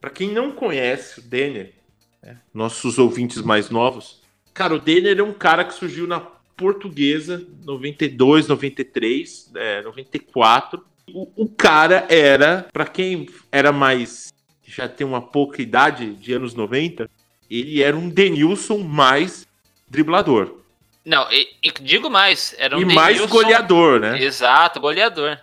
[0.00, 1.72] para quem não conhece o Denner,
[2.20, 4.20] né, nossos ouvintes mais novos,
[4.52, 6.18] cara, o Denner é um cara que surgiu na
[6.56, 10.84] Portuguesa 92, 93, é, 94.
[11.12, 16.52] O, o cara era, para quem era mais já tem uma pouca idade de anos
[16.52, 17.08] 90,
[17.48, 19.46] ele era um Denilson mais
[19.88, 20.63] driblador
[21.04, 24.22] Não, e, e digo mais, era um e mais Denilson- goleador, né?
[24.22, 25.38] Exato, goleador.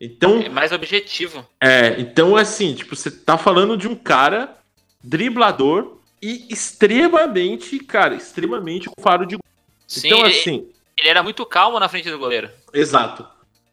[0.00, 1.46] Então, É mais objetivo.
[1.60, 4.56] É, então assim, tipo, você tá falando de um cara
[5.02, 9.42] driblador e extremamente, cara, extremamente com faro de gol.
[9.86, 12.50] Sim, Então ele, assim, ele era muito calmo na frente do goleiro.
[12.72, 13.26] exato.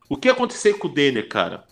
[0.09, 1.63] O que aconteceu com o Denner, cara?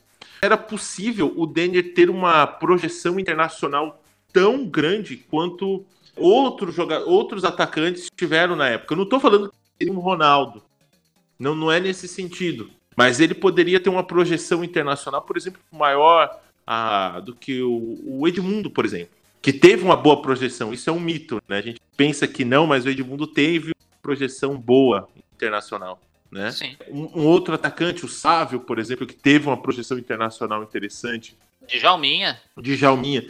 [0.41, 5.85] Era possível o Denner ter uma projeção internacional tão grande quanto
[6.19, 8.93] outros, joga outros atacantes tiveram na época.
[8.93, 10.63] Eu não tô falando que seria um Ronaldo.
[11.37, 12.69] Não, não é nesse sentido.
[12.95, 18.27] Mas ele poderia ter uma projeção internacional, por exemplo, maior ah, do que o, o
[18.27, 19.15] Edmundo, por exemplo.
[19.41, 20.73] Que teve uma boa projeção.
[20.73, 21.59] Isso é um mito, né?
[21.59, 26.01] A gente pensa que não, mas o Edmundo teve uma projeção boa internacional.
[26.31, 26.51] Né?
[26.51, 26.75] Sim.
[26.89, 31.35] Um, um outro atacante, o Sávio, por exemplo, que teve uma projeção internacional interessante,
[31.67, 32.39] Djalminha.
[32.55, 33.27] o Djalminha,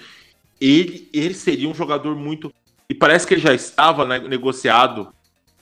[0.59, 2.53] ele, ele seria um jogador muito.
[2.89, 5.13] E parece que ele já estava né, negociado,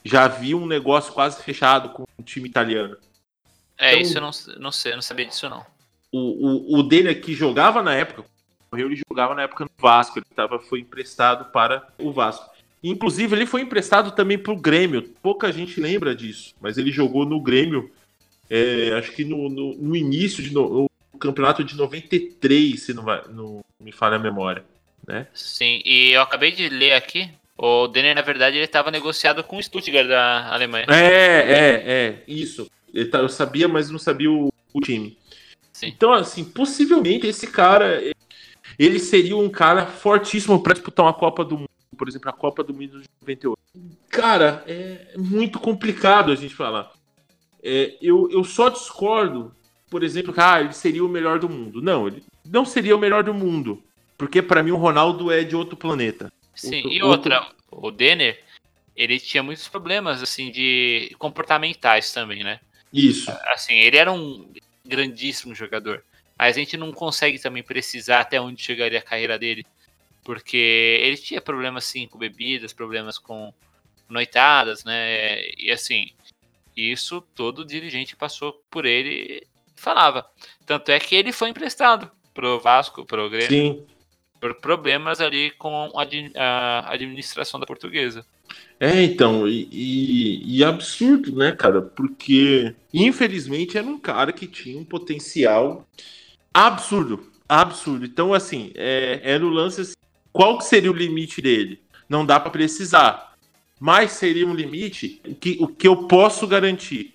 [0.02, 2.96] já havia um negócio quase fechado com o time italiano.
[3.76, 4.30] É, Então- isso eu não,
[4.62, 5.64] não sei, eu não sabia disso não.
[6.10, 8.24] O, o, o dele aqui jogava na época,
[8.72, 12.48] morreu, ele jogava na época no Vasco, ele tava, foi emprestado para o Vasco.
[12.82, 15.02] Inclusive, ele foi emprestado também para o Grêmio.
[15.22, 17.90] Pouca gente lembra disso, mas ele jogou no Grêmio,
[18.48, 23.22] é, acho que no, no, no início do no campeonato de 93, se não, vai,
[23.28, 24.64] não me falha a memória.
[25.08, 25.26] Né?
[25.32, 29.56] Sim, e eu acabei de ler aqui, o Denner, na verdade, ele estava negociado com
[29.56, 30.84] o Stuttgart da Alemanha.
[30.90, 32.70] É, é, é, isso.
[33.10, 35.16] Tá- eu sabia, mas não sabia o, o time.
[35.72, 35.86] Sim.
[35.86, 38.02] Então, assim, possivelmente esse cara,
[38.78, 42.62] ele seria um cara fortíssimo para disputar uma Copa do Mundo, por exemplo, a Copa
[42.62, 43.58] do Mundo de 98.
[44.10, 46.92] Cara, é muito complicado a gente falar.
[47.62, 49.54] É, eu, eu só discordo,
[49.88, 51.80] por exemplo, que ah, ele seria o melhor do mundo.
[51.80, 53.82] Não, ele não seria o melhor do mundo.
[54.18, 56.30] Porque para mim o Ronaldo é de outro planeta.
[56.54, 58.42] Sim, Outro- e outra, o Denner,
[58.96, 62.58] ele tinha muitos problemas, assim, de comportamentais também, né?
[62.92, 63.30] Isso.
[63.46, 64.52] Assim, ele era um
[64.84, 66.04] grandíssimo jogador,
[66.36, 69.64] mas a gente não consegue também precisar até onde chegaria a carreira dele,
[70.24, 73.54] porque ele tinha problemas, sim, com bebidas, problemas com
[74.08, 75.42] noitadas, né?
[75.56, 76.10] E assim,
[76.76, 80.28] isso todo dirigente passou por ele e falava.
[80.66, 83.86] Tanto é que ele foi emprestado pro Vasco, pro Grêmio, Sim.
[84.40, 88.24] Por problemas ali com a admi- a administração da portuguesa.
[88.80, 91.82] É, então, e, e- e absurdo, né, cara?
[91.82, 95.86] Porque, infelizmente, era um cara que tinha um potencial
[96.52, 97.28] absurdo.
[97.48, 98.04] Absurdo.
[98.04, 99.80] Então, assim, é, era o lance.
[99.80, 99.94] assim,
[100.32, 101.80] qual seria o limite dele?
[102.08, 103.34] Não dá pra precisar.
[103.80, 107.14] Mas seria um limite que o que eu posso garantir.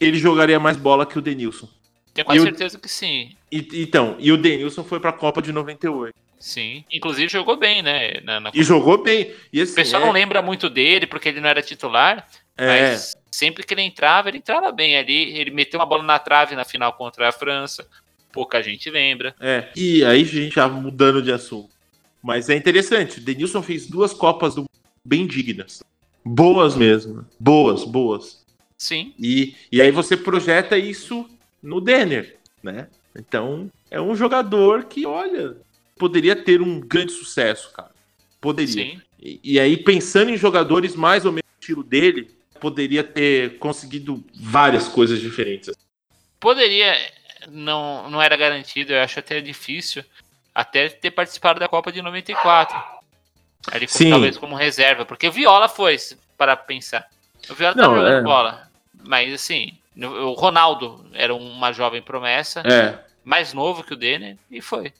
[0.00, 1.68] Ele jogaria mais bola que o Denilson.
[2.14, 3.32] Tenho quase E o- certeza que sim.
[3.50, 6.14] E- então, e o Denilson foi pra Copa de 98.
[6.38, 6.84] Sim.
[6.92, 8.20] Inclusive jogou bem, né?
[8.22, 9.34] Na, na- E jogou bem.
[9.52, 12.66] E O assim, pessoal é- não lembra muito dele porque ele não era titular, é,
[12.90, 15.36] mas sempre que ele entrava, ele entrava bem ali.
[15.38, 17.86] Ele meteu uma bola na trave na final contra a França.
[18.32, 19.34] Pouca gente lembra.
[19.40, 21.70] É, e aí a gente já mudando de assunto.
[22.22, 24.68] Mas é interessante, o Denilson fez duas Copas do Mundo
[25.04, 25.82] bem dignas.
[26.24, 27.24] Boas mesmo.
[27.40, 28.44] Boas, boas.
[28.76, 31.28] Sim, E, e aí você projeta isso
[31.62, 32.86] no Denner, né?
[33.16, 35.56] Então, é um jogador que, olha,
[35.98, 37.90] poderia ter um grande sucesso, cara.
[38.40, 38.72] Poderia.
[38.72, 39.02] sim.
[39.20, 42.30] E, e aí, pensando em jogadores mais ou menos do estilo dele,
[42.60, 45.74] poderia ter conseguido várias coisas diferentes.
[46.38, 46.94] Poderia,
[47.48, 50.04] não, não era garantido, eu acho até difícil,
[50.54, 52.76] até ter participado da Copa de 94.
[53.72, 54.10] Ali como- Sim.
[54.10, 55.96] talvez como reserva, porque o Viola foi,
[56.36, 57.08] para pensar.
[57.50, 58.22] O Viola Não, tava jogando é.
[58.22, 58.70] bola.
[59.04, 62.60] Mas assim, o Ronaldo era uma jovem promessa.
[62.60, 63.04] É.
[63.24, 64.92] mais novo que o Denner e foi.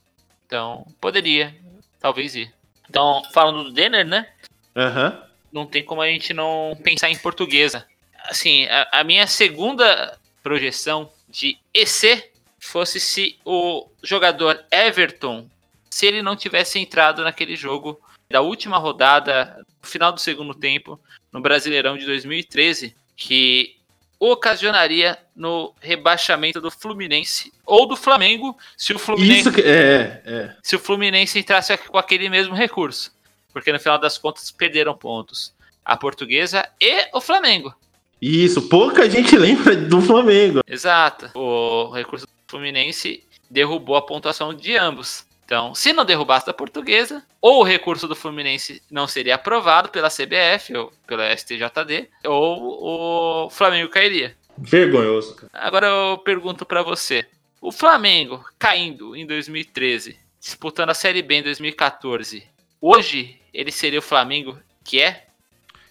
[0.48, 1.54] Então, poderia,
[2.00, 2.50] talvez ir.
[2.88, 4.26] Então, falando do Denner, né?
[4.74, 5.22] Aham.
[5.52, 7.86] Não tem como a gente não pensar em portuguesa.
[8.24, 15.46] Assim, a, a minha segunda projeção de EC fosse se o jogador Everton,
[15.90, 20.98] se ele não tivesse entrado naquele jogo da última rodada, no final do segundo tempo,
[21.30, 23.77] no Brasileirão de 2013, que
[24.18, 29.60] ocasionaria no rebaixamento do Fluminense ou do Flamengo, se o Fluminense, que.
[29.60, 30.56] É, é.
[30.62, 33.12] se o Fluminense entrasse com aquele mesmo recurso.
[33.52, 35.54] Porque no final das contas perderam pontos
[35.84, 37.74] a Portuguesa e o Flamengo.
[38.20, 40.60] Isso, pouca gente lembra do Flamengo.
[40.66, 41.30] Exato.
[41.38, 45.24] O recurso do Fluminense derrubou a pontuação de ambos.
[45.48, 50.10] Então, se não derrubasse da Portuguesa, ou o recurso do Fluminense não seria aprovado pela
[50.10, 54.36] CBF ou pela STJD, ou o Flamengo cairia.
[54.58, 55.50] Vergonhoso, cara.
[55.54, 57.26] Agora eu pergunto pra você:
[57.62, 62.46] o Flamengo caindo em 2013, disputando a Série B em 2014,
[62.78, 65.28] hoje ele seria o Flamengo que é?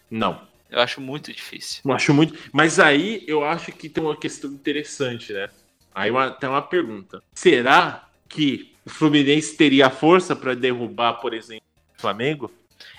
[0.08, 0.39] Não.
[0.70, 1.82] Eu acho muito difícil.
[1.84, 2.38] Eu acho muito.
[2.54, 5.50] Mas aí eu acho que tem uma questão interessante, né?
[5.96, 7.24] Aí uma, tem uma pergunta.
[7.34, 11.63] Será que o Fluminense teria força para derrubar, por exemplo,
[11.97, 12.50] o Flamengo?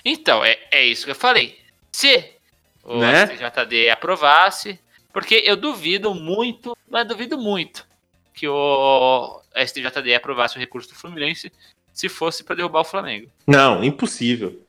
[0.05, 1.59] Então, é, é isso que eu falei.
[1.91, 2.31] Se
[2.85, 3.27] o Né?
[3.27, 4.79] STJD aprovasse,
[5.13, 7.87] porque eu duvido muito, mas duvido muito
[8.35, 11.51] que o STJD aprovasse o recurso do Fluminense
[11.93, 13.29] se fosse para derrubar o Flamengo.
[13.47, 14.63] Não, impossível.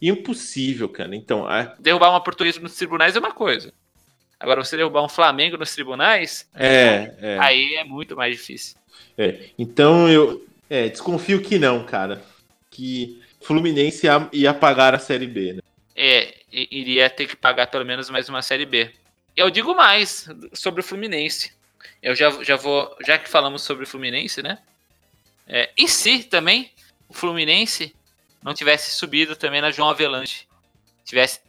[0.00, 1.14] Impossível, cara.
[1.14, 3.72] Então, a- Derrubar uma portuguesa nos tribunais é uma coisa.
[4.40, 8.76] Agora, você derrubar um Flamengo nos tribunais, é, é, aí é muito mais difícil.
[9.18, 9.50] é.
[9.58, 12.24] Então eu é, desconfio que não, cara.
[12.70, 15.62] Que Fluminense ia, ia pagar a Série B, né?
[15.94, 18.90] É, iria ter que pagar pelo menos mais uma Série B.
[19.36, 21.52] Eu digo mais sobre o Fluminense.
[22.02, 24.60] Eu já, já vou, já que falamos sobre o Fluminense, né?
[25.46, 26.72] É, e se também
[27.06, 27.94] o Fluminense
[28.42, 30.46] não tivesse subido também na João Avelanche,
[31.04, 31.40] tivesse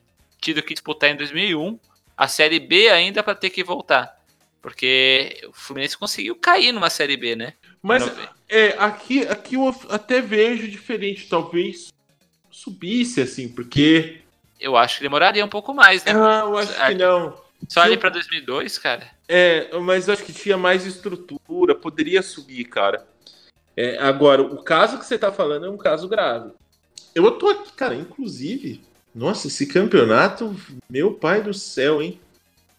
[0.41, 1.79] tido que disputar em 2001
[2.17, 4.21] a Série B ainda para ter que voltar,
[4.61, 7.53] porque o Fluminense conseguiu cair numa Série B, né?
[7.83, 11.27] Mas Não- é, aqui, aqui eu até vejo diferente.
[11.27, 11.93] Talvez
[12.49, 14.21] subisse, assim, porque.
[14.59, 16.13] Eu acho que demoraria um pouco mais, né?
[16.15, 17.43] Ah, eu acho que não.
[17.67, 19.09] Só ali para 2002, cara.
[19.27, 23.05] É, mas eu acho que tinha mais estrutura, poderia subir, cara.
[23.75, 26.51] É, agora, o caso que você tá falando é um caso grave.
[27.13, 28.81] Eu tô aqui, cara, inclusive.
[29.13, 30.55] Nossa, esse campeonato,
[30.89, 32.19] meu pai do céu, hein?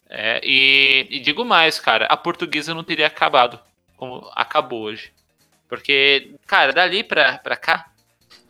[0.09, 3.59] É, e, e digo mais, cara, a portuguesa não teria acabado
[3.97, 5.11] como acabou hoje.
[5.67, 7.89] Porque, cara, dali pra, pra cá,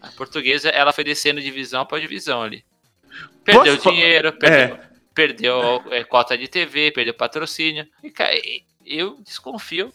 [0.02, 2.64] a portuguesa ela foi descendo divisão por divisão ali.
[3.44, 4.80] Perdeu Posso dinheiro, perdeu,
[5.14, 7.88] perdeu é, cota de TV, perdeu patrocínio.
[8.04, 8.36] E, cara,
[8.86, 9.94] eu desconfio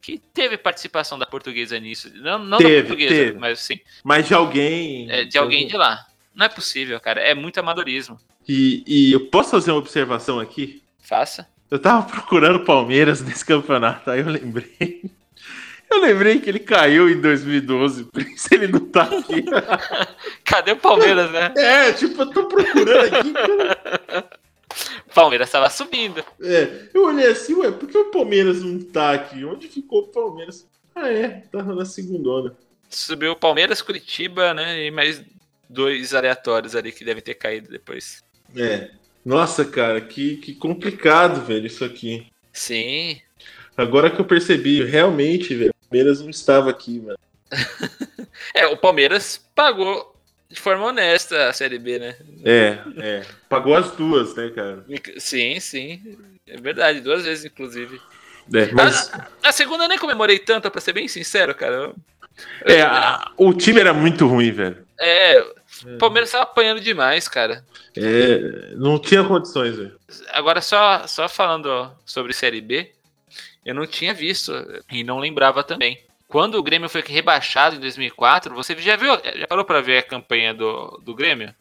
[0.00, 2.10] que teve participação da portuguesa nisso.
[2.14, 3.38] Não, não Teve, da portuguesa, teve.
[3.38, 5.10] mas sim, Mas de alguém.
[5.10, 6.06] é, de alguém de lá.
[6.34, 7.20] Não é possível, cara.
[7.20, 8.18] É muito amadorismo.
[8.48, 10.82] E, e eu posso fazer uma observação aqui?
[11.00, 11.46] Faça.
[11.70, 15.02] Eu tava procurando Palmeiras nesse campeonato, aí eu lembrei.
[15.88, 19.44] Eu lembrei que ele caiu em 2012, por isso ele não tá aqui.
[20.44, 21.52] Cadê o Palmeiras, né?
[21.56, 23.32] É, tipo, eu tô procurando aqui.
[23.32, 24.30] cara.
[25.12, 26.24] Palmeiras tava subindo.
[26.40, 29.44] É, eu olhei assim, ué, por que o Palmeiras não tá aqui?
[29.44, 30.64] Onde ficou o Palmeiras?
[30.94, 32.56] Ah, é, tava na segundona.
[32.88, 34.86] Subiu o Palmeiras, Curitiba, né?
[34.86, 35.22] E mais
[35.68, 38.22] dois aleatórios ali que devem ter caído depois.
[38.56, 38.90] É.
[39.24, 42.26] Nossa, cara, que, que complicado, velho, isso aqui.
[42.52, 43.20] Sim.
[43.76, 47.18] Agora que eu percebi, realmente, velho, o Palmeiras não estava aqui, mano.
[48.54, 50.16] É, o Palmeiras pagou
[50.48, 52.16] de forma honesta a Série B, né?
[52.44, 53.22] É, é.
[53.48, 54.84] Pagou as duas, né, cara?
[55.18, 56.16] Sim, sim.
[56.46, 58.00] É verdade, duas vezes, inclusive.
[58.52, 59.12] É, mas.
[59.12, 61.74] A, a segunda eu nem comemorei tanto, pra ser bem sincero, cara.
[61.74, 61.96] Eu-
[62.64, 64.86] É, a- o time era muito ruim, velho.
[64.98, 65.44] É,
[65.84, 67.64] o Palmeiras tava apanhando demais, cara.
[67.96, 69.96] É, não tinha condições, velho.
[70.30, 72.90] Agora, só, só falando sobre Série B,
[73.64, 74.52] eu não tinha visto
[74.90, 75.98] e não lembrava também.
[76.28, 80.02] Quando o Grêmio foi rebaixado em 2004, você já viu, já parou pra ver a
[80.02, 81.52] campanha do, do Grêmio?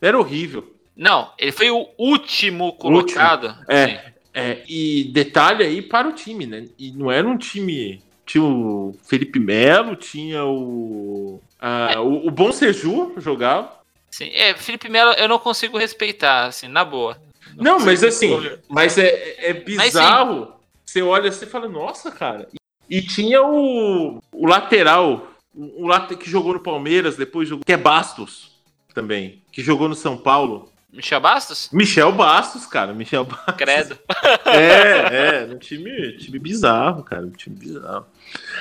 [0.00, 0.74] Era horrível.
[0.94, 3.56] Não, ele foi o último colocado.
[3.66, 3.86] É.
[3.86, 3.98] Sim.
[4.34, 6.66] É, e detalhe aí para o time, né?
[6.78, 8.02] E não era um time.
[8.28, 11.40] Tinha o Felipe Melo, tinha o.
[11.58, 13.72] ah, o, o Bom Seju jogava.
[14.10, 17.16] Sim, é, Felipe Melo eu não consigo respeitar, assim, na boa.
[17.56, 20.52] Não, mas consigo- assim, mas é, é bizarro.
[20.84, 22.48] Você olha assim e fala, nossa, cara.
[22.88, 27.64] E, e tinha o, o lateral, o, o late- que jogou no Palmeiras, depois jogou,
[27.64, 28.52] que é Bastos
[28.94, 30.70] também, que jogou no São Paulo.
[30.92, 31.68] Michel Bastos?
[31.72, 33.56] Michel Bastos, cara, Michel Bastos.
[33.56, 33.98] Credo.
[34.46, 38.06] É, é, um time, time bizarro, cara, um time bizarro.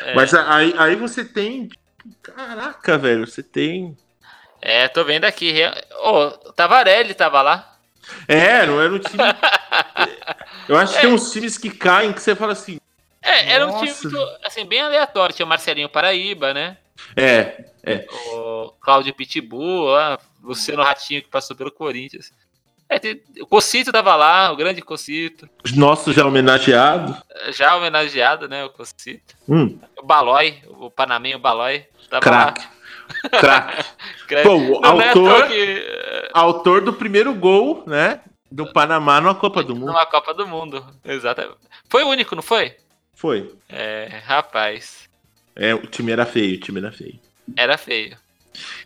[0.06, 0.14] É.
[0.14, 1.70] Mas aí, aí você tem,
[2.22, 3.98] caraca, velho, você tem
[4.62, 5.54] É, tô vendo aqui.
[6.04, 7.78] Ô, oh, Tavarelli tava lá.
[8.28, 9.18] É, não era um time.
[10.68, 12.80] Eu acho que tem uns times que caem que você fala assim.
[13.22, 13.92] É, era um time
[14.44, 15.36] assim, bem aleatório.
[15.36, 16.78] Tinha o Marcelinho Paraíba, né?
[17.16, 18.06] É, é.
[18.34, 22.32] O Cláudio Pitbull, lá, Luciano Ratinho que passou pelo Corinthians.
[22.90, 25.50] É, tem, o Cocito tava lá, o grande Cocito.
[25.76, 27.18] Nosso já homenageado.
[27.50, 29.36] Já homenageado, né, o Cocito.
[29.48, 29.78] Hum.
[29.98, 31.86] O Balói, o Panamenho Balói.
[32.10, 32.62] Tava Crack.
[32.62, 33.86] lá.
[34.28, 34.44] Crack.
[34.44, 36.30] Pô, o é autor, que...
[36.34, 39.88] autor do primeiro gol, né, do Panamá numa Copa do Mundo.
[39.88, 41.58] Numa Copa do Mundo, exatamente.
[41.90, 42.76] Foi o único, não foi?
[43.14, 43.54] Foi.
[43.68, 45.10] É, rapaz.
[45.56, 47.20] É, o time era feio, o time era feio.
[47.56, 48.18] Era feio.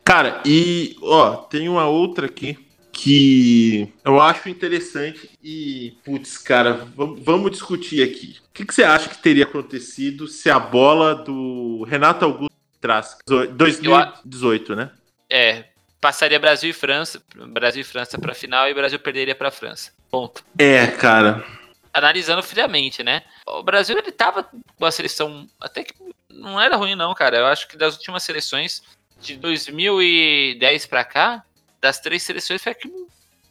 [0.04, 2.58] Cara, e ó, tem uma outra aqui
[2.92, 8.38] que eu acho interessante e, putz, cara, vamos discutir aqui.
[8.50, 13.18] O que, que, você acha que teria acontecido se a bola do Renato Augusto traz
[13.26, 14.92] 2018, né?
[15.30, 15.66] É,
[16.02, 19.92] passaria Brasil e França, Brasil e França para final e o Brasil perderia para França.
[20.10, 20.44] Ponto.
[20.58, 21.46] É, cara.
[21.94, 23.24] Analisando friamente, né?
[23.46, 25.94] O Brasil ele tava com uma seleção até que
[26.30, 27.38] não era ruim não, cara.
[27.38, 28.82] Eu acho que das últimas seleções
[29.20, 31.44] de 2010 para cá,
[31.80, 32.90] das três seleções foi a que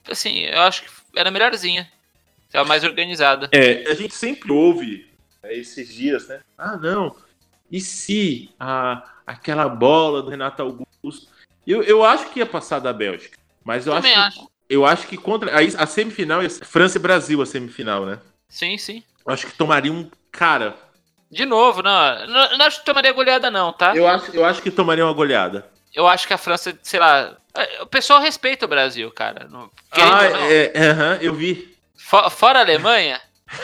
[0.08, 1.90] assim, eu acho que era melhorzinha.
[2.46, 3.48] Estava mais organizada.
[3.52, 5.08] É, a gente sempre ouve
[5.42, 6.40] é, esses dias, né?
[6.58, 7.14] Ah, não.
[7.70, 11.30] E se a, aquela bola do Renato Augusto.
[11.66, 13.38] Eu, eu acho que ia passar da Bélgica.
[13.64, 14.50] Mas eu acho, que, acho.
[14.68, 15.52] eu acho que contra.
[15.52, 18.18] A, a semifinal França e Brasil, a semifinal, né?
[18.50, 19.02] Sim, sim.
[19.24, 20.10] Acho que tomaria um.
[20.30, 20.76] Cara.
[21.30, 22.26] De novo, não.
[22.26, 23.96] Não, não acho que tomaria goleada, não, tá?
[23.96, 25.70] Eu acho, eu acho que tomaria uma goleada.
[25.94, 27.36] Eu acho que a França, sei lá.
[27.80, 29.48] O pessoal respeita o Brasil, cara.
[29.48, 31.76] Não, ah, é, é, eu vi.
[31.96, 33.20] For, fora a Alemanha?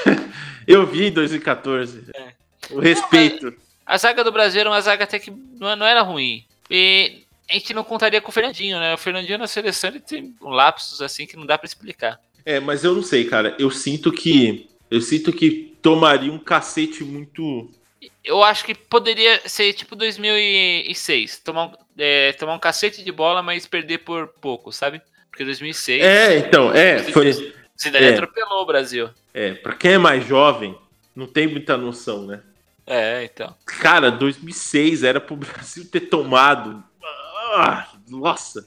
[0.66, 2.10] eu vi em 2014.
[2.14, 2.32] É.
[2.70, 3.46] O respeito.
[3.46, 6.44] Não, a zaga do Brasil era uma zaga até que não, não era ruim.
[6.68, 8.94] E a gente não contaria com o Fernandinho, né?
[8.94, 12.20] O Fernandinho na seleção ele tem um lapsos assim que não dá para explicar.
[12.44, 13.54] É, mas eu não sei, cara.
[13.58, 14.68] Eu sinto que.
[14.90, 17.70] Eu sinto que tomaria um cacete muito.
[18.24, 21.38] Eu acho que poderia ser tipo 2006.
[21.38, 25.00] Tomar, é, tomar um cacete de bola, mas perder por pouco, sabe?
[25.30, 26.02] Porque 2006.
[26.02, 27.02] É, então, é.
[27.04, 27.32] Foi.
[27.80, 28.14] Zidane é.
[28.14, 29.10] atropelou o Brasil.
[29.34, 30.76] É, pra quem é mais jovem,
[31.14, 32.40] não tem muita noção, né?
[32.86, 33.54] É, então.
[33.66, 36.82] Cara, 2006 era pro Brasil ter tomado.
[37.54, 38.66] Ah, nossa.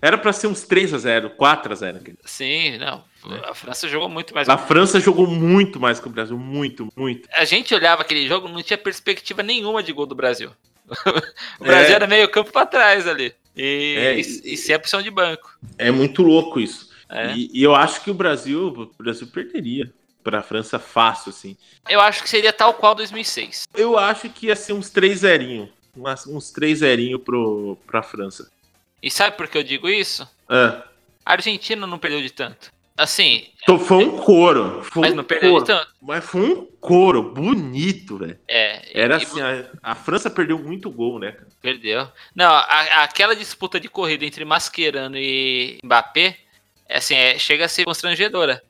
[0.00, 3.04] Era para ser uns 3 a 0 4 a 0 Sim, não.
[3.44, 4.48] A França jogou muito mais.
[4.48, 6.36] A França jogou muito mais que o Brasil.
[6.36, 7.28] Muito, muito.
[7.32, 10.50] A gente olhava aquele jogo, não tinha perspectiva nenhuma de gol do Brasil.
[11.60, 11.94] o Brasil é.
[11.94, 13.34] era meio campo para trás ali.
[13.56, 15.56] E, é, e, e sem opção de banco.
[15.78, 16.90] É muito louco isso.
[17.08, 17.34] É.
[17.34, 19.92] E, e, eu acho que o Brasil, o Brasil perderia
[20.24, 21.56] para a França fácil, assim.
[21.88, 23.68] Eu acho que seria tal qual 2006.
[23.74, 25.68] Eu acho que ia ser uns 3 zerinho,
[26.26, 28.50] uns 3 zerinho pro para França.
[29.02, 30.26] E sabe por que eu digo isso?
[30.48, 30.82] É.
[31.24, 32.72] A Argentina não perdeu de tanto.
[32.96, 33.46] Assim.
[33.62, 34.82] Então foi um couro.
[34.84, 35.64] Foi mas um não perdeu couro.
[35.64, 35.88] tanto.
[36.00, 38.38] Mas foi um couro bonito, velho.
[38.46, 38.82] É.
[38.92, 41.36] Era e, assim, a, a, França perdeu muito gol, né?
[41.60, 42.06] Perdeu.
[42.34, 46.36] Não, a, aquela disputa de corrida entre Mascherano e Mbappé,
[46.88, 48.62] assim, é, chega a ser constrangedora.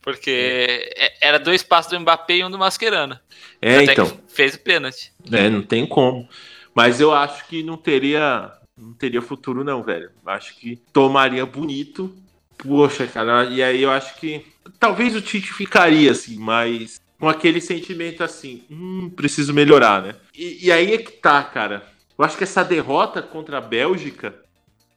[0.00, 1.14] Porque é.
[1.20, 3.18] era dois passos do Mbappé e um do Mascherano.
[3.60, 4.20] É, Até então.
[4.28, 5.12] fez o pênalti.
[5.32, 6.28] É, não tem como.
[6.72, 10.10] Mas eu acho que não teria não teria futuro não, velho.
[10.26, 12.14] Acho que tomaria bonito.
[12.58, 14.44] Poxa, cara, e aí eu acho que
[14.78, 20.14] talvez o Tite ficaria assim, mas com aquele sentimento assim, hum, preciso melhorar, né?
[20.34, 21.86] E, e aí é que tá, cara.
[22.18, 24.34] Eu acho que essa derrota contra a Bélgica,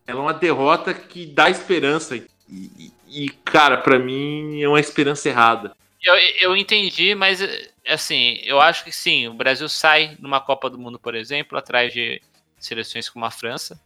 [0.08, 2.16] ela é uma derrota que dá esperança.
[2.16, 5.76] E, e, e cara, para mim é uma esperança errada.
[6.02, 7.42] Eu, eu entendi, mas
[7.86, 11.92] assim, eu acho que sim, o Brasil sai numa Copa do Mundo, por exemplo, atrás
[11.92, 12.22] de
[12.58, 13.80] seleções como a França.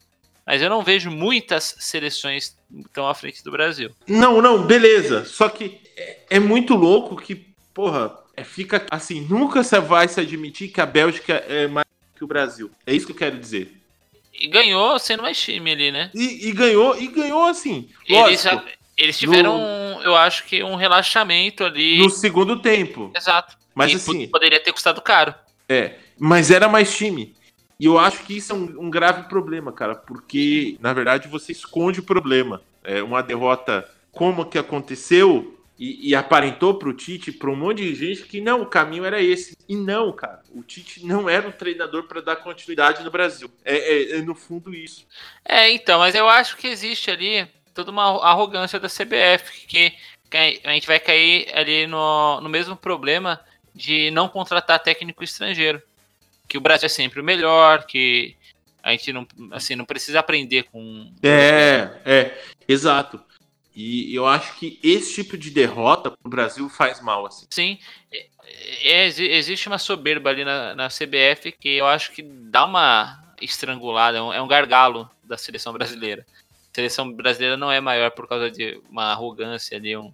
[0.46, 2.58] Mas eu não vejo muitas seleções
[2.92, 3.92] tão à frente do Brasil.
[4.08, 5.24] Não, não, beleza.
[5.26, 7.36] Só que é, é muito louco que,
[7.74, 12.24] porra, é, fica assim, nunca você vai se admitir que a Bélgica é mais que
[12.24, 12.70] o Brasil.
[12.86, 13.72] É isso que eu quero dizer.
[14.34, 16.12] E ganhou sendo mais time ali, né?
[16.14, 17.90] E, e ganhou, e ganhou assim.
[18.08, 18.44] Eles,
[18.98, 22.00] eles tiveram, no, eu acho que um relaxamento ali.
[22.00, 23.12] No segundo tempo.
[23.16, 23.56] Exato.
[23.74, 24.28] Mas e assim.
[24.28, 25.34] Poderia ter custado caro.
[25.70, 25.96] É.
[26.18, 27.34] Mas era mais time.
[27.84, 31.52] E eu acho que isso é um, um, grave problema, cara, porque na verdade você
[31.52, 32.62] esconde o problema.
[32.82, 37.80] É uma derrota como que aconteceu e, e aparentou para o Tite, para um monte
[37.80, 39.58] de gente que não, o caminho era esse.
[39.68, 43.52] E não, cara, o Tite não era um treinador para dar continuidade no Brasil.
[43.66, 45.06] É, é, é no fundo isso.
[45.44, 49.92] É, então, mas eu acho que existe ali toda uma arrogância da CBF que,
[50.64, 53.42] a gente vai cair ali no, no mesmo problema
[53.76, 55.82] de não contratar técnico estrangeiro
[56.48, 58.36] que o Brasil é sempre o melhor, que
[58.82, 61.10] A gente não, assim, não precisa aprender com.
[61.24, 63.22] É, é, exato.
[63.76, 67.48] E eu acho que esse tipo de derrota pro Brasil faz mal, assim.
[67.50, 67.80] Sim,
[68.12, 68.28] é,
[68.84, 73.24] é, exi- existe uma soberba ali na, na CBF que eu acho que dá uma
[73.42, 76.26] estrangulada, é um, é um gargalo da seleção brasileira.
[76.72, 80.12] A seleção brasileira não é maior por causa de uma arrogância ali, um-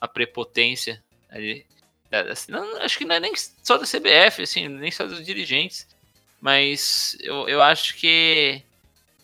[0.00, 1.66] uma prepotência ali.
[2.10, 3.32] Da- da- não, acho que não é nem
[3.62, 5.86] só da CBF, assim, nem só dos dirigentes,
[6.40, 8.62] mas eu, eu acho que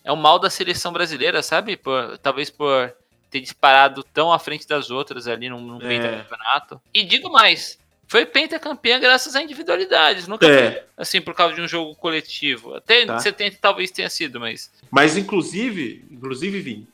[0.03, 1.77] é o mal da seleção brasileira, sabe?
[1.77, 2.93] Por, talvez por
[3.29, 5.87] ter disparado tão à frente das outras ali num, num É.
[5.87, 6.81] pentacampeonato.
[6.93, 11.61] E digo mais, foi pentacampeã graças a individualidades, nunca foi É, assim por causa de
[11.61, 12.75] um jogo coletivo.
[12.75, 13.17] Até Tá.
[13.19, 16.87] 70 talvez tenha sido, mas mas inclusive, inclusive, Vim,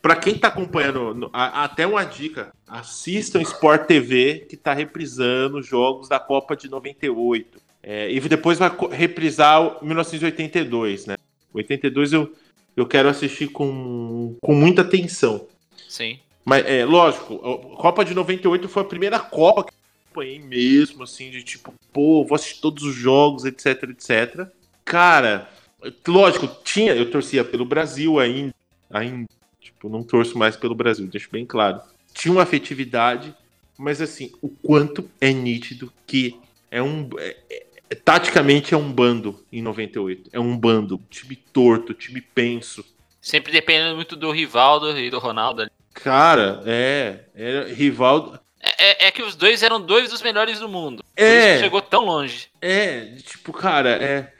[0.00, 6.08] pra quem tá acompanhando, até uma dica, assistam Sport TV, que tá reprisando os jogos
[6.08, 7.60] da Copa de 98.
[7.82, 11.16] É, e depois vai reprisar o 1982, né?
[11.52, 12.32] 82 eu,
[12.76, 15.46] eu quero assistir com, com muita atenção.
[15.88, 16.18] sim.
[16.44, 21.02] Mas, é, lógico, a Copa de 98 foi a primeira Copa que eu acompanhei mesmo,
[21.02, 24.48] assim, de tipo, pô, vou assistir todos os jogos, etc, etc.
[24.82, 25.46] Cara,
[26.06, 28.54] lógico, tinha, eu torcia pelo Brasil ainda,
[28.88, 29.28] ainda,
[29.60, 31.80] tipo, não torço mais pelo Brasil, deixo bem claro.
[32.12, 33.34] Tinha uma afetividade,
[33.76, 36.36] mas assim, o quanto é nítido que
[36.70, 37.08] é um.
[37.18, 40.28] é- é- taticamente é um bando em 98.
[40.32, 42.84] É um bando, time torto, time penso.
[43.20, 45.62] Sempre dependendo muito do Rivaldo e do Ronaldo.
[45.62, 45.70] ali.
[45.94, 47.20] Cara, é.
[47.34, 48.38] é Rivaldo.
[48.60, 51.02] É, é- é que os dois eram dois dos melhores do mundo.
[51.16, 51.58] É.
[51.58, 52.48] chegou tão longe.
[52.60, 54.32] É, tipo, cara, é.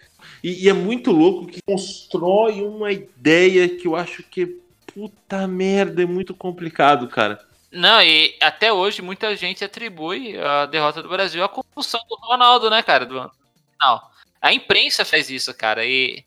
[0.42, 4.60] E, e é muito louco que constrói uma ideia que eu acho que,
[4.98, 7.40] puta merda, é muito complicado, cara.
[7.70, 12.68] Não, e até hoje muita gente atribui a derrota do Brasil à compulsão do Ronaldo,
[12.68, 13.06] né, cara?
[13.06, 13.30] Do
[13.72, 14.10] final.
[14.42, 15.84] A imprensa faz isso, cara.
[15.84, 16.24] E,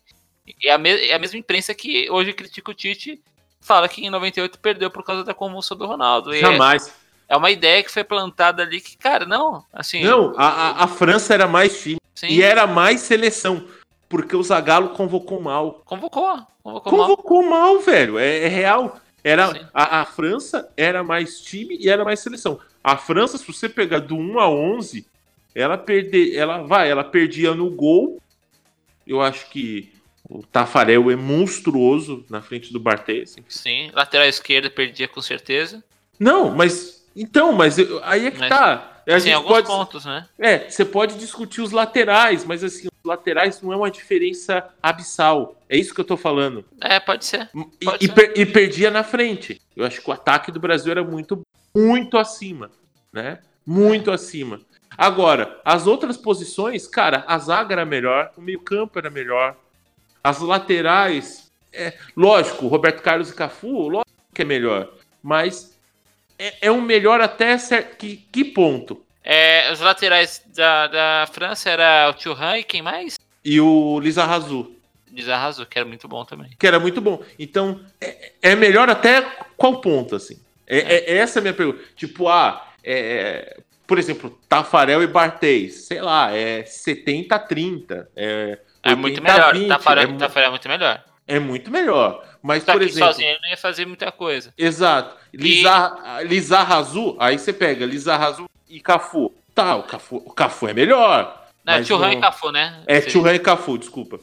[0.62, 3.20] e é, a me- é a mesma imprensa que hoje critica o Tite,
[3.60, 6.34] fala que em 98 perdeu por causa da convulsão do Ronaldo.
[6.34, 6.94] E é, Jamais.
[7.28, 10.02] é uma ideia que foi plantada ali que, cara, não, assim.
[10.02, 13.66] Não, a, a, a França era mais time sim, e era mais seleção,
[14.12, 15.80] porque o Zagallo convocou mal.
[15.86, 16.38] convocou.
[16.62, 17.06] Convocou mal.
[17.08, 19.00] Convocou mal, velho, é, é real.
[19.24, 22.60] Era, a, a França era mais time e era mais seleção.
[22.84, 25.06] A França, se você pegar do 1 a 11,
[25.54, 28.20] ela perder, ela vai, ela perdia no gol.
[29.06, 29.90] Eu acho que
[30.28, 33.36] o Tafarel é monstruoso na frente do Barthez.
[33.48, 35.82] Sim, lateral esquerda perdia com certeza.
[36.20, 39.02] Não, mas então, mas eu- aí é que Mas, tá.
[39.08, 40.28] A Tem alguns pode, pontos, né?
[40.38, 45.56] é, você pode discutir os laterais, mas assim, laterais não é uma diferença abissal.
[45.68, 46.64] É isso que eu tô falando.
[46.80, 47.48] É, pode ser.
[47.80, 48.14] E, Pode e ser.
[48.14, 49.60] per- e perdia na frente.
[49.76, 51.42] Eu acho que o ataque do Brasil era muito,
[51.74, 52.70] muito acima,
[53.12, 53.38] né?
[53.66, 54.60] Muito acima.
[54.96, 59.56] Agora, as outras posições, cara, a zaga era melhor, o meio-campo era melhor,
[60.22, 64.92] as laterais, é, lógico, Roberto Carlos e Cafu, lógico que é melhor,
[65.22, 65.78] mas
[66.38, 69.02] é, é um melhor até cer- que, que ponto?
[69.24, 73.18] É, os laterais da, da França era o Thuram e quem mais?
[73.44, 74.74] E o Lizarrazu,
[75.10, 76.50] Desarraso, que era muito bom também.
[76.58, 77.22] que era muito bom.
[77.38, 79.20] Então, é, é melhor até
[79.56, 80.40] qual ponto, assim?
[80.66, 81.80] É, é- essa é a minha pergunta.
[81.94, 88.08] Tipo, ah, é, por exemplo, Tafarel e Barthez, sei lá, é 70 a 30.
[88.16, 89.54] É, É muito 80 a melhor.
[89.54, 91.04] 20, Tafarel, é, Tafarel é muito melhor.
[91.28, 92.24] é muito melhor.
[92.42, 94.52] Mas, Só por que exemplo, sozinho ele não ia fazer muita coisa.
[94.58, 98.46] exato, Lizar, Lizarrazu, aí você pega Lizarrazu
[98.76, 99.32] e Cafu.
[99.54, 101.46] Tá, o Cafu, o Cafu é melhor.
[101.64, 102.82] Não, é Thuram não- e Cafu, né?
[102.86, 104.18] É Thuram e Cafu, desculpa.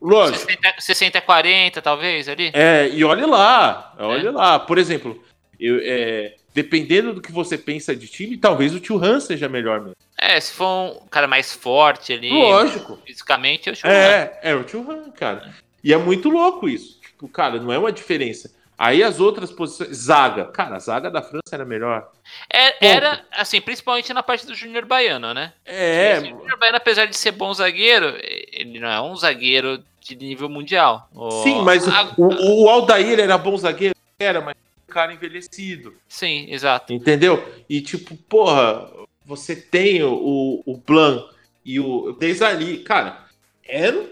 [0.00, 0.38] Lógico.
[0.46, 2.50] 60, 60 a 40, talvez, ali.
[2.52, 4.58] É, e olhe lá, olhe lá.
[4.60, 5.20] Por exemplo,
[5.58, 9.96] eu, é, dependendo do que você pensa de time, talvez o Thuram seja melhor mesmo.
[10.18, 12.98] É, se for um cara mais forte ali, Lógico.
[13.06, 15.54] fisicamente, eu acho que É, é o Thuram, cara.
[15.82, 17.00] E é muito louco isso.
[17.00, 18.50] Tipo, cara, não é uma diferença.
[18.78, 19.96] Aí as outras posições.
[19.96, 20.46] Zaga.
[20.46, 22.10] Cara, a zaga da França era melhor.
[22.52, 25.52] É, era, assim, principalmente na parte do Júnior Baiano, né?
[25.64, 28.14] É, Esse Júnior Baiano, apesar de ser bom zagueiro,
[28.52, 31.08] ele não é um zagueiro de nível mundial.
[31.14, 33.94] O- sim, mas a- o, o Aldair era bom zagueiro?
[34.18, 34.54] Era, mas
[34.88, 35.94] um cara envelhecido.
[36.08, 36.92] Sim, exato.
[36.92, 37.42] Entendeu?
[37.68, 38.88] E tipo, porra,
[39.24, 41.28] você tem o, o, o Blanc
[41.64, 43.24] e o Desali, cara,
[43.66, 44.08] era um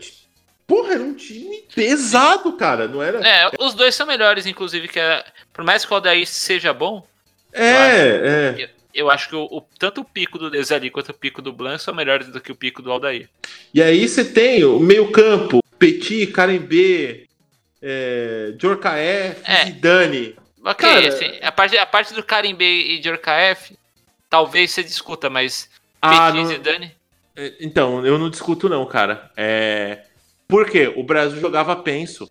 [0.74, 3.20] Porra, era um time pesado, cara, não era?
[3.26, 7.06] É, os dois são melhores, inclusive, que é, por mais que o Aldair seja bom,
[7.52, 8.70] É, é.
[8.92, 11.80] eu acho que o, o- tanto o pico do Desali quanto o pico do Blanc
[11.80, 13.28] são melhores do que o pico do Aldair.
[13.72, 17.26] E aí você tem o meio-campo, Petit, Karembê,
[17.80, 19.68] é, Djorkaeff É.
[19.68, 20.34] e Dani.
[20.64, 23.76] Ok, Cara- assim, a parte, a parte do Karimbe e de Orkaef,
[24.28, 25.68] talvez você discuta, mas
[26.02, 26.92] Ah, Petit não- e Zidane,
[27.36, 29.30] é, Então, eu não discuto, não, cara.
[29.36, 30.04] É,
[30.48, 30.92] Por quê?
[30.94, 32.30] O Brasil jogava penso.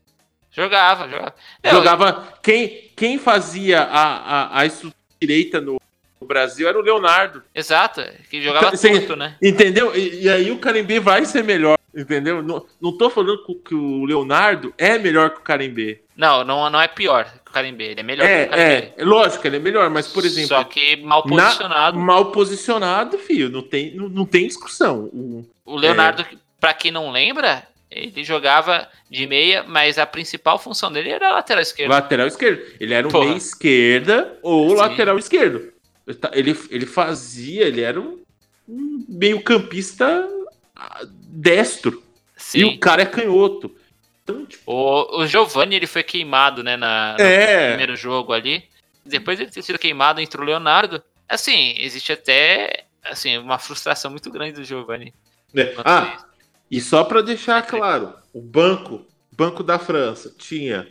[0.51, 1.33] Jogava, jogava.
[1.63, 2.33] Não, Jogava.
[2.43, 5.79] Quem, quem fazia a, a, a estrutura direita no,
[6.21, 7.41] no Brasil era o Leonardo.
[7.55, 9.35] Exato, que jogava curto, né?
[9.41, 9.95] Entendeu?
[9.95, 11.75] E, e aí o Carimbê vai ser melhor.
[11.95, 12.41] Entendeu?
[12.41, 16.01] Não, não tô falando que, o Leonardo é melhor que o Carimbê.
[16.17, 18.71] Não, não, não é pior que o Carimbê, ele é melhor que o Carimbê.
[18.71, 21.99] É, é, lógico, ele é melhor, mas, por exemplo, Só que mal na- posicionado.
[21.99, 25.05] mal posicionado, filho, não tem, não, não tem discussão.
[25.13, 26.35] O- O Leonardo, É.
[26.59, 27.63] pra quem não lembra,
[27.95, 31.93] ele jogava de meia, mas a principal função dele era lateral esquerda.
[31.93, 32.61] lateral esquerdo.
[32.79, 33.25] Ele era um Porra.
[33.25, 34.75] meia esquerda ou Sim.
[34.75, 35.71] lateral esquerdo.
[36.07, 38.21] Ele tá- Ele, ele fazia, ele era um,
[39.07, 40.27] meio campista
[40.75, 42.03] ah, destro.
[42.35, 42.59] Sim.
[42.59, 43.73] E o cara é canhoto.
[44.23, 47.69] Então, tipo, O, o Giovanni ele foi queimado, né, na, no é.
[47.69, 48.63] primeiro jogo ali.
[49.05, 51.03] Depois de ter sido queimado, entrou o Leonardo.
[51.27, 55.13] Assim, existe até assim, uma frustração muito grande do Giovanni.
[55.53, 56.25] quanto Ah.
[56.77, 60.87] E só pra deixar claro, o banco, banco da França, tinha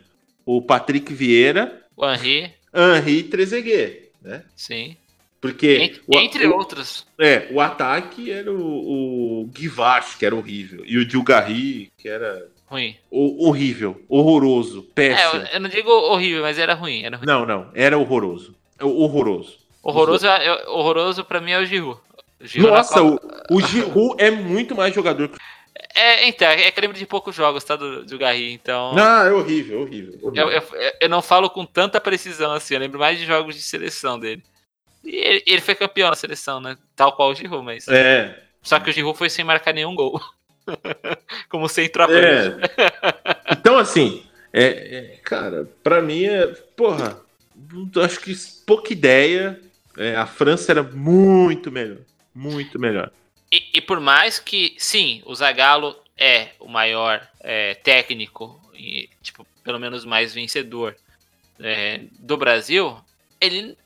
[0.47, 4.45] o Patrick Vieira, O Henri e Trezeguet, né?
[4.57, 4.97] sim.
[5.41, 7.05] Porque Entre, o, entre o- outros.
[7.19, 10.85] É, o ataque era o, o Guivache, que era horrível.
[10.87, 12.95] E o Dilgarri, que era Ruim.
[13.11, 15.43] o- horrível, horroroso, É, eu, péssimo.
[15.53, 17.03] eu não digo horrível, mas era ruim.
[17.03, 17.27] Era ruim.
[17.27, 18.55] Não, não, era horroroso.
[18.79, 19.59] É Horroroso.
[19.83, 21.99] Horroroso, é- é- horroroso pra mim é o Giroud.
[22.59, 23.19] Nossa, o,
[23.51, 25.39] o Giroud é muito mais jogador que
[25.95, 28.95] É, então, é que eu lembro de poucos jogos, tá, do, do Garri, então...
[28.95, 30.19] Não, é horrível, horrível.
[30.23, 30.51] horrível.
[30.51, 33.63] Eu, eu, eu não falo com tanta precisão assim, eu lembro mais de jogos de
[33.63, 34.43] seleção dele.
[35.05, 36.77] E ele, ele foi campeão na seleção, né?
[36.95, 37.87] Tal qual o Giroud, mas...
[37.89, 40.21] É, Só que o Giroud foi sem marcar nenhum gol.
[41.49, 42.21] Como centroavante.
[42.21, 43.53] é.
[43.53, 44.65] Então, assim, é,
[44.97, 46.47] é, cara, pra mim é.
[46.77, 47.19] Porra,
[48.05, 48.35] acho que
[48.67, 49.59] pouca ideia.
[49.97, 51.99] É, a França era muito melhor.
[52.35, 53.11] Muito melhor.
[53.53, 59.47] E, e por mais que, sim, o Zagallo é o maior é, técnico, e, tipo,
[59.63, 60.97] pelo menos mais vencedor
[61.61, 62.97] é, do Brasil,
[63.39, 63.77] ele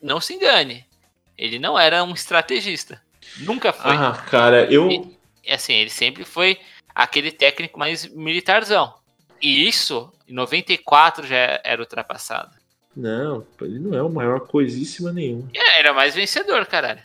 [0.00, 0.86] não se engane.
[1.36, 3.02] Ele não era um estrategista.
[3.40, 3.96] Nunca foi.
[3.96, 4.90] Ah, cara, eu.
[4.90, 6.58] E, assim, ele sempre foi
[6.94, 8.94] aquele técnico mais militarzão.
[9.42, 12.54] E isso, em 94, já era ultrapassado.
[12.96, 15.50] Não, ele não é o maior coisíssima nenhuma.
[15.52, 17.02] É, Era mais vencedor, caralho.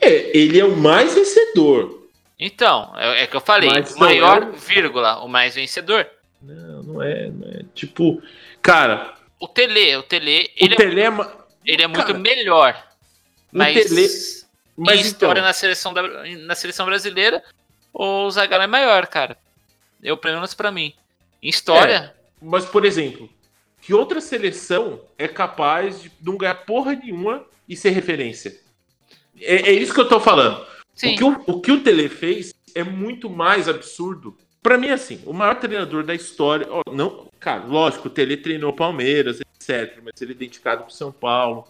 [0.00, 2.08] É, ele é o mais vencedor.
[2.38, 6.06] Então, é, é que eu falei, Mas o maior, é o- vírgula, o mais vencedor.
[6.42, 7.62] Não, não é, não é.
[7.74, 8.22] Tipo,
[8.62, 11.46] cara, O Tele, o Tele, ele, o é, Telema.
[11.64, 12.86] ele é muito cara, melhor.
[13.52, 14.02] o Mas, Tele.
[14.02, 14.06] em
[14.76, 17.42] Mas história então, na, seleção da, na seleção brasileira,
[17.92, 19.36] o Zagallo é maior, cara.
[20.02, 20.92] Eu, pelo menos pra mim.
[21.42, 23.28] Em história, mas por exemplo,
[23.80, 28.58] que outra seleção é capaz de não ganhar porra nenhuma e ser referência?
[29.40, 30.64] É, é isso que eu tô falando.
[30.94, 31.14] sim.
[31.14, 34.36] O que o, o que o Tele fez é muito mais absurdo.
[34.62, 36.66] Pra mim, assim, o maior treinador da história.
[36.68, 39.98] ó, não, cara, lógico, o Tele treinou Palmeiras, etc.
[40.02, 41.66] Mas ele é identificado pro São Paulo.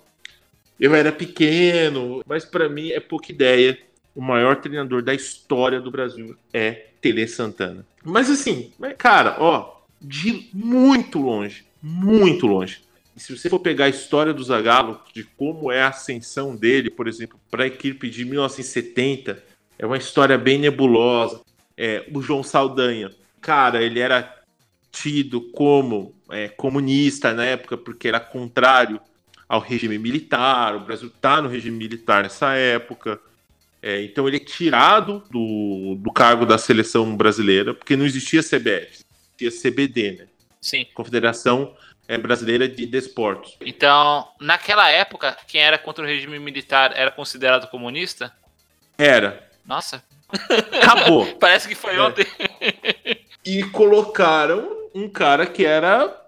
[0.79, 3.79] Eu era pequeno, mas pra mim é pouca ideia.
[4.15, 7.85] O maior treinador da história do Brasil é Tele Santana.
[8.03, 12.81] Mas assim, cara, ó, de muito longe, muito longe.
[13.17, 16.91] E se você for pegar a história do Zagallo, de como é a ascensão dele,
[16.91, 19.43] por exemplo, para a equipe de 1970,
[19.79, 21.41] é uma história bem nebulosa.
[21.77, 23.11] É, o João Saldanha,
[23.41, 24.37] cara, ele era
[24.93, 29.01] tido como é, comunista na época, porque era contrário
[29.49, 30.77] ao regime militar.
[30.77, 33.19] O Brasil está no regime militar nessa época.
[33.81, 39.05] É, então ele é tirado do, do cargo da seleção brasileira, porque não existia CBF,
[39.39, 40.27] existia CBD, né?
[40.61, 40.87] sim.
[40.93, 41.75] Confederação
[42.09, 43.57] é, Brasileira de Desportos.
[43.61, 48.33] Então, naquela época, quem era contra o regime militar era considerado comunista?
[48.97, 49.49] Era.
[49.65, 50.03] Nossa,
[50.83, 51.27] Acabou.
[51.39, 52.01] parece que foi É.
[52.01, 52.27] ontem.
[53.45, 56.25] e colocaram um cara que era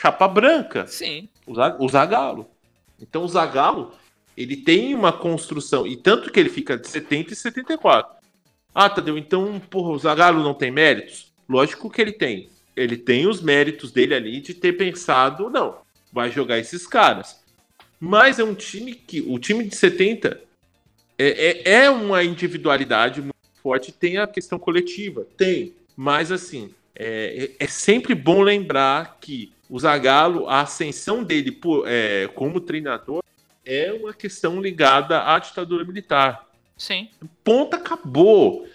[0.00, 1.28] chapa branca, Sim.
[1.46, 2.48] o Za- o Zagallo.
[3.00, 3.92] Então o Zagallo,
[4.36, 8.14] ele tem uma construção, e tanto que ele fica de 70 e 74.
[8.74, 11.32] Ah, Tadeu, então, porra, o Zagallo não tem méritos?
[11.48, 12.48] Lógico que ele tem.
[12.76, 15.78] Ele tem os méritos dele ali de ter pensado, não,
[16.12, 17.40] vai jogar esses caras.
[18.00, 20.40] Mas é um time que, o time de 70
[21.18, 25.72] é, é, é uma individualidade muito forte, tem a questão coletiva, tem.
[25.96, 32.28] Mas assim, é, é sempre bom lembrar que o Zagallo, a ascensão dele por- é,
[32.34, 33.22] como treinador
[33.64, 36.46] é uma questão ligada à ditadura militar.
[36.76, 37.08] Sim.
[37.42, 38.68] Ponto acabou.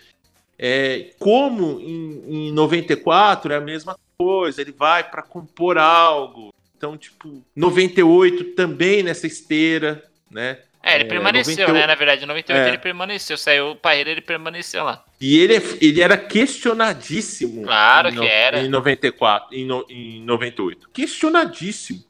[0.62, 6.54] É, como em, em 94 é a mesma coisa, ele vai para compor algo.
[6.78, 10.60] Então, tipo, 98 também nessa esteira, né?
[10.84, 11.88] É, ele É, permaneceu, 98 né?
[11.88, 12.68] Na verdade, em 98 É.
[12.70, 13.38] ele permaneceu.
[13.38, 15.04] Saiu o Parreira, ele permaneceu lá.
[15.20, 17.64] E ele, é- ele era questionadíssimo.
[17.64, 18.60] Claro em que no- era.
[18.62, 20.90] Em 94, em, no- em 98.
[20.94, 22.04] Questionadíssimo.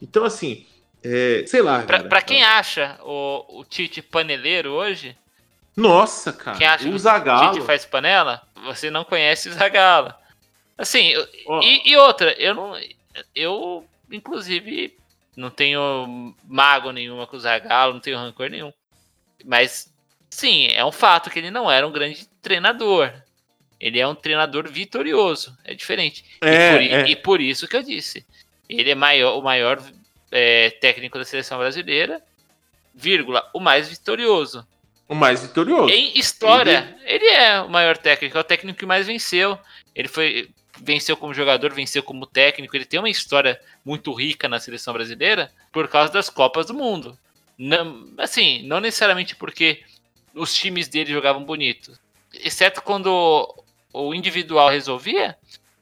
[0.00, 0.66] Então, assim,
[1.02, 1.82] é, sei lá.
[1.82, 5.14] Pra, pra quem acha o, o Tite paneleiro hoje,
[5.76, 6.56] Nossa, cara.
[6.56, 7.52] quem acha o que o Zagallo.
[7.52, 10.14] Tite faz panela, você não conhece o Zagallo.
[10.76, 11.12] Assim,
[11.46, 12.74] Ó, e, e outra, eu não.
[13.34, 14.96] Eu, inclusive,
[15.36, 18.72] não tenho mago nenhuma com o Zagallo, não tenho rancor nenhum.
[19.44, 19.92] Mas,
[20.30, 23.12] sim, é um fato que ele não era um grande treinador.
[23.80, 25.56] Ele é um treinador vitorioso.
[25.64, 26.24] É diferente.
[26.40, 27.08] É, e, por, é.
[27.10, 28.26] e por isso que eu disse.
[28.68, 29.82] Ele é maior, o maior
[30.30, 32.22] é, técnico da seleção brasileira,
[32.94, 34.66] vírgula, o mais vitorioso.
[35.08, 35.92] O mais vitorioso.
[35.92, 37.26] Em história, ele...
[37.26, 39.58] é o maior técnico, é o técnico que mais venceu.
[39.94, 40.50] Ele foi
[40.80, 42.76] venceu como jogador, venceu como técnico.
[42.76, 47.16] Ele tem uma história muito rica na seleção brasileira por causa das Copas do Mundo.
[47.56, 49.82] Não, assim, não necessariamente porque
[50.34, 51.96] os times dele jogavam bonito,
[52.42, 55.36] exceto quando o individual resolvia,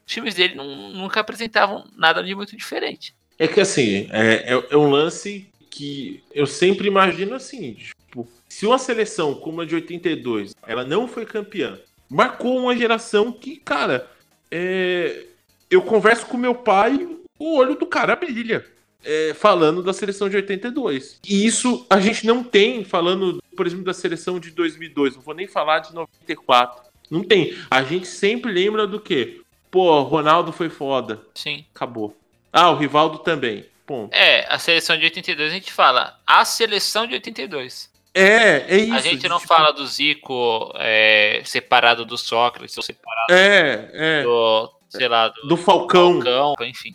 [0.07, 3.15] os times dele não- nunca apresentavam nada de muito diferente.
[3.39, 7.79] É que assim, é, é, é um lance que eu sempre imagino assim,
[8.13, 13.33] tipo, se uma seleção como a de 82, ela não foi campeã, marcou uma geração
[13.33, 14.07] que, cara,
[14.51, 15.25] é,
[15.71, 17.09] eu converso com meu pai,
[17.39, 18.65] o olho do cara brilha.
[19.05, 21.19] é, falando da seleção de 82.
[21.27, 25.17] E isso a gente não tem falando, por exemplo, da seleção de 2002.
[25.17, 26.85] Não vou nem falar de 94.
[27.11, 27.57] Não tem.
[27.69, 29.41] A gente sempre lembra do quê?
[29.73, 31.21] Pô, Ronaldo foi foda.
[31.35, 31.65] Sim.
[31.75, 32.17] Acabou.
[32.53, 33.65] Ah, o Rivaldo também.
[33.85, 34.15] Ponto.
[34.15, 37.91] É, a seleção de 82 a gente fala a seleção de 82.
[38.15, 38.95] É, é isso.
[38.95, 44.23] A gente não tipo, fala do Zico é, separado do Sócrates, ou separado É, é.
[44.23, 46.21] do, sei lá, do Do Falcão.
[46.23, 46.95] Falcão, enfim.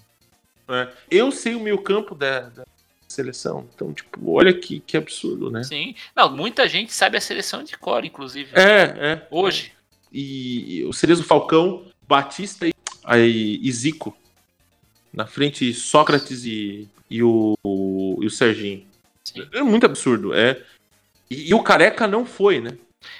[0.69, 0.89] É.
[1.09, 2.63] Eu sei o meio campo da, da
[3.07, 3.67] seleção.
[3.73, 5.63] Então, tipo, olha que, que absurdo, né?
[5.63, 5.95] Sim.
[6.15, 8.51] Não, muita gente sabe a seleção de cor, inclusive.
[8.53, 9.27] É, é.
[9.31, 9.71] Hoje.
[10.11, 14.15] E, e o Cerezo Falcão, Batista e, aí, e Zico.
[15.11, 18.85] Na frente, Sócrates e, e, o, o- e o Serginho.
[19.23, 19.47] Sim.
[19.51, 20.33] É muito absurdo.
[20.33, 20.61] É.
[21.29, 22.71] E, e o Careca não foi, né?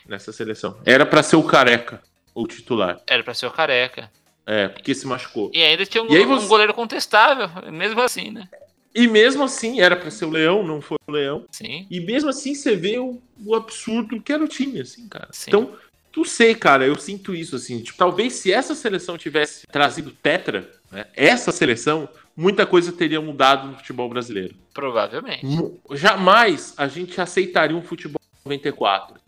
[0.07, 0.77] Nessa seleção.
[0.85, 2.01] Era pra ser o Careca,
[2.33, 2.99] o titular.
[3.07, 4.11] Era pra ser o careca.
[4.45, 5.51] É, porque se machucou.
[5.53, 8.47] E ainda tinha um, aí um você- goleiro contestável, mesmo assim, né?
[8.95, 11.45] E mesmo assim, era pra ser o Leão, não foi o Leão.
[11.51, 11.85] Sim.
[11.91, 15.27] E mesmo assim, você vê o, o absurdo que era o time, assim, cara.
[15.31, 15.49] Sim.
[15.49, 15.73] Então,
[16.15, 17.81] não sei, cara, eu sinto isso, assim.
[17.83, 23.67] Tipo, talvez se essa seleção tivesse trazido Tetra, né, essa seleção, muita coisa teria mudado
[23.67, 24.55] no futebol brasileiro.
[24.73, 25.45] Provavelmente.
[25.91, 29.19] Jamais a gente aceitaria um futebol 94.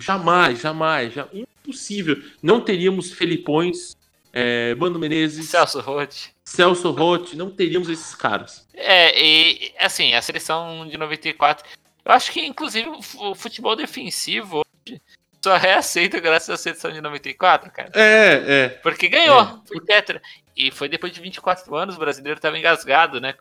[0.00, 1.12] Jamais, jamais.
[1.12, 2.16] já- impossível.
[2.42, 3.94] Não teríamos Felipões,
[4.32, 6.30] é, Mano Menezes, Celso Roth.
[6.44, 8.66] Celso Roth, não teríamos esses caras.
[8.74, 11.64] É, e assim, a seleção de 94.
[12.04, 15.00] Eu acho que, inclusive, o fu- o futebol defensivo hoje
[15.44, 17.90] só é aceito graças à seleção de 94, cara.
[17.94, 18.68] É, é.
[18.82, 19.60] Porque ganhou, É.
[19.68, 20.20] foi tetra.
[20.56, 23.34] E foi depois de 24 anos, o brasileiro tava engasgado, né?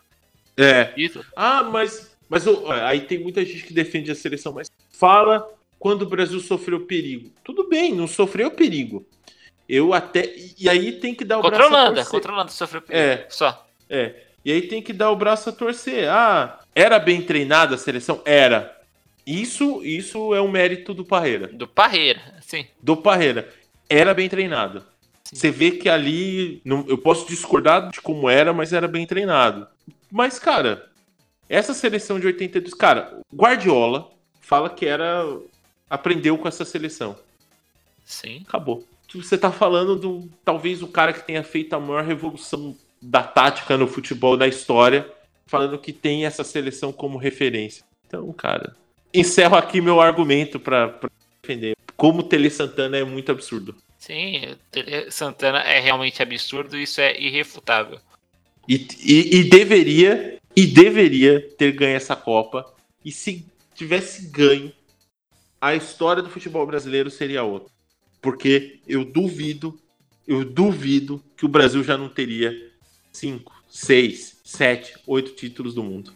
[0.58, 0.92] É.
[0.96, 1.26] Isso.
[1.36, 5.48] Ah, mas, mas ó, aí tem muita gente que defende a seleção, mas fala
[5.80, 7.32] quando o Brasil sofreu perigo.
[7.44, 9.06] Tudo bem, não sofreu perigo.
[9.68, 10.34] Eu até.
[10.60, 12.12] E aí tem que dar o Contra braço a Holanda, torcer.
[12.12, 13.04] contra a Holanda sofreu perigo.
[13.04, 13.26] É.
[13.30, 13.68] Só.
[13.90, 14.16] É.
[14.44, 16.10] E aí tem que dar o braço a torcer.
[16.10, 18.22] Ah, era bem treinada a seleção?
[18.26, 18.80] Era.
[19.26, 21.48] Isso, isso é um mérito do Parreira.
[21.48, 22.66] Do Parreira, sim.
[22.82, 23.48] Do Parreira.
[23.88, 24.84] Era bem treinado.
[25.32, 26.62] Você vê que ali.
[26.66, 29.68] não- eu posso discordar de como era, mas era bem treinado.
[30.12, 30.90] Mas, cara,
[31.48, 32.74] essa seleção de 82.
[32.74, 34.10] Cara, Guardiola
[34.42, 35.26] fala que era.
[35.90, 37.18] Aprendeu com essa seleção.
[38.06, 38.44] Sim.
[38.48, 38.86] Acabou.
[39.14, 40.30] Você tá falando do.
[40.44, 45.10] Talvez o cara que tenha feito a maior revolução da tática no futebol da história.
[45.48, 47.84] Falando que tem essa seleção como referência.
[48.08, 48.74] Então, cara.
[49.14, 50.98] Encerro aqui meu argumento pra
[51.42, 51.76] defender.
[51.98, 53.76] Como o Tele Santana é muito absurdo.
[54.02, 58.00] Sim, Tele Santana é realmente absurdo, isso é irrefutável.
[58.68, 62.66] E, e, e deveria, e deveria ter ganho essa Copa.
[63.06, 63.46] E se
[63.76, 64.74] tivesse ganho,
[65.62, 67.72] a história do futebol brasileiro seria outra.
[68.20, 69.80] Porque eu duvido,
[70.28, 72.72] eu duvido que o Brasil já não teria
[73.12, 76.12] cinco, seis, sete, oito títulos do mundo.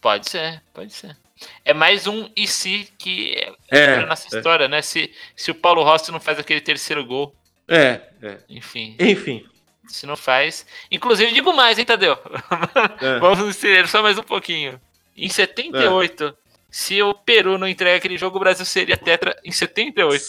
[0.00, 1.16] Pode ser, pode ser.
[1.64, 4.38] É mais um e se que é, É, pra nossa é.
[4.38, 4.82] história, né?
[4.82, 7.34] Se, se o Paulo Rossi não faz aquele terceiro gol,
[7.68, 8.38] É, é.
[8.48, 9.44] enfim, Enfim.
[9.88, 10.66] se não faz.
[10.90, 12.18] Inclusive, digo mais, hein, Tadeu?
[13.00, 13.18] É.
[13.20, 14.80] Vamos estender só mais um pouquinho.
[15.16, 16.36] Em 78,
[16.70, 20.22] se o Peru não entrega aquele jogo, o Brasil seria tetra em 78.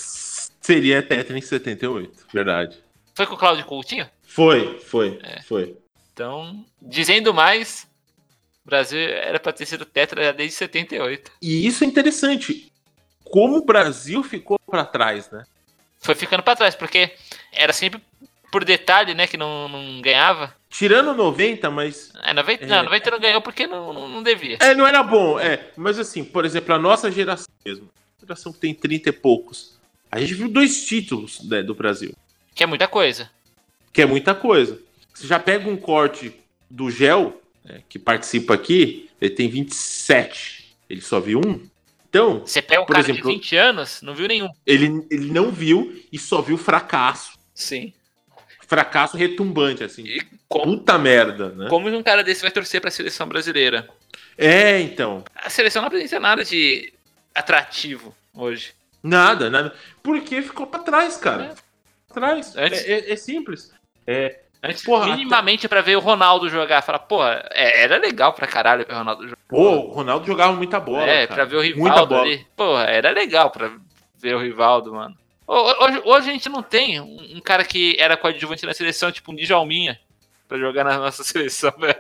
[0.61, 2.77] Seria Tetra em 78, verdade.
[3.15, 4.07] Foi com o Cláudio Coutinho?
[4.23, 5.41] Foi, foi, É.
[5.41, 5.75] foi.
[6.13, 7.87] Então, dizendo mais,
[8.65, 11.31] O Brasil era pra ter sido tetra desde 78.
[11.41, 12.71] E isso é interessante.
[13.23, 15.45] Como o Brasil ficou pra trás, né?
[15.99, 17.11] Foi ficando pra trás, porque
[17.51, 18.01] era sempre
[18.51, 20.53] por detalhe, né, que não, não ganhava.
[20.69, 22.11] Tirando 90, mas.
[22.21, 22.67] É, 90, É.
[22.67, 24.57] Não, 90 não ganhou porque não, não, não devia.
[24.59, 25.69] É, não era bom, é.
[25.75, 27.89] Mas assim, por exemplo, a nossa geração mesmo.
[28.17, 29.79] A geração que tem 30 e poucos.
[30.11, 32.13] A gente viu dois títulos né, do Brasil.
[32.53, 33.29] Que é muita coisa.
[33.93, 34.79] Que é muita coisa.
[35.13, 36.33] Você já pega um corte
[36.69, 40.75] do Gel, né, que participa aqui, ele tem 27.
[40.89, 41.67] Ele só viu um.
[42.09, 44.49] Então, Você pega um Por cara exemplo- de 20 anos, não viu nenhum.
[44.65, 47.37] ele, ele não viu e só viu fracasso.
[47.53, 47.93] Sim.
[48.67, 50.03] Fracasso retumbante, assim.
[50.03, 51.67] E como, Puta merda, né?
[51.69, 53.87] como um cara desse vai torcer pra seleção brasileira?
[54.37, 55.23] É, então.
[55.35, 56.91] A seleção não apresenta nada de
[57.35, 58.73] atrativo hoje.
[59.03, 59.73] Nada, nada.
[60.03, 61.43] Porque ficou pra trás, cara.
[61.45, 61.47] É.
[62.13, 62.55] Pra trás.
[62.55, 63.71] É, é- é simples.
[64.05, 66.81] É, Antes, Porra, minimamente pra ver o Ronaldo jogar.
[66.83, 69.37] Fala, porra, é, era legal pra caralho ver o Ronaldo jogar.
[69.47, 71.03] pô, o Ronaldo jogava muita bola.
[71.03, 71.35] é, cara.
[71.35, 72.45] pra ver o Rivaldo ali.
[72.55, 73.71] Porra, era legal pra
[74.17, 75.17] ver o Rivaldo, mano.
[75.47, 79.11] Ho- Hoje, hoje a gente não tem um um cara que era coadjuvante na seleção,
[79.11, 79.99] tipo um Djalminha,
[80.47, 81.97] pra jogar na nossa seleção, velho.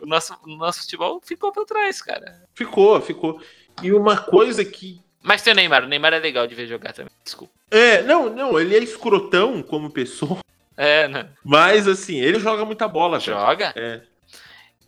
[0.00, 2.42] O nosso, o nosso futebol ficou pra trás, cara.
[2.54, 3.40] Ficou, ficou.
[3.82, 5.00] E uma coisa que.
[5.22, 7.52] Mas tem o Neymar, o Neymar é legal de ver jogar também, desculpa.
[7.70, 10.38] É, não, não, ele é escrotão como pessoa,
[10.76, 11.28] É, né?
[11.44, 13.38] mas assim, ele joga muita bola, cara.
[13.40, 13.72] Joga?
[13.76, 14.00] É.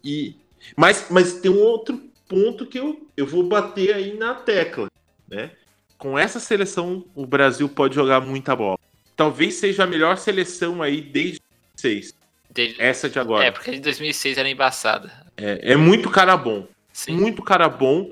[0.02, 0.36] E,
[0.76, 4.88] mas, mas tem um outro ponto que eu, eu vou bater aí na tecla,
[5.28, 5.50] né?
[5.98, 8.78] Com essa seleção, o Brasil pode jogar muita bola.
[9.16, 11.40] Talvez seja a melhor seleção aí desde
[11.80, 12.14] 2006.
[12.50, 13.44] Desde- Essa de agora.
[13.44, 15.12] É, porque a de 2006 era embaçada.
[15.36, 16.66] É, é muito cara bom.
[16.92, 17.12] Sim.
[17.16, 18.10] Muito cara bom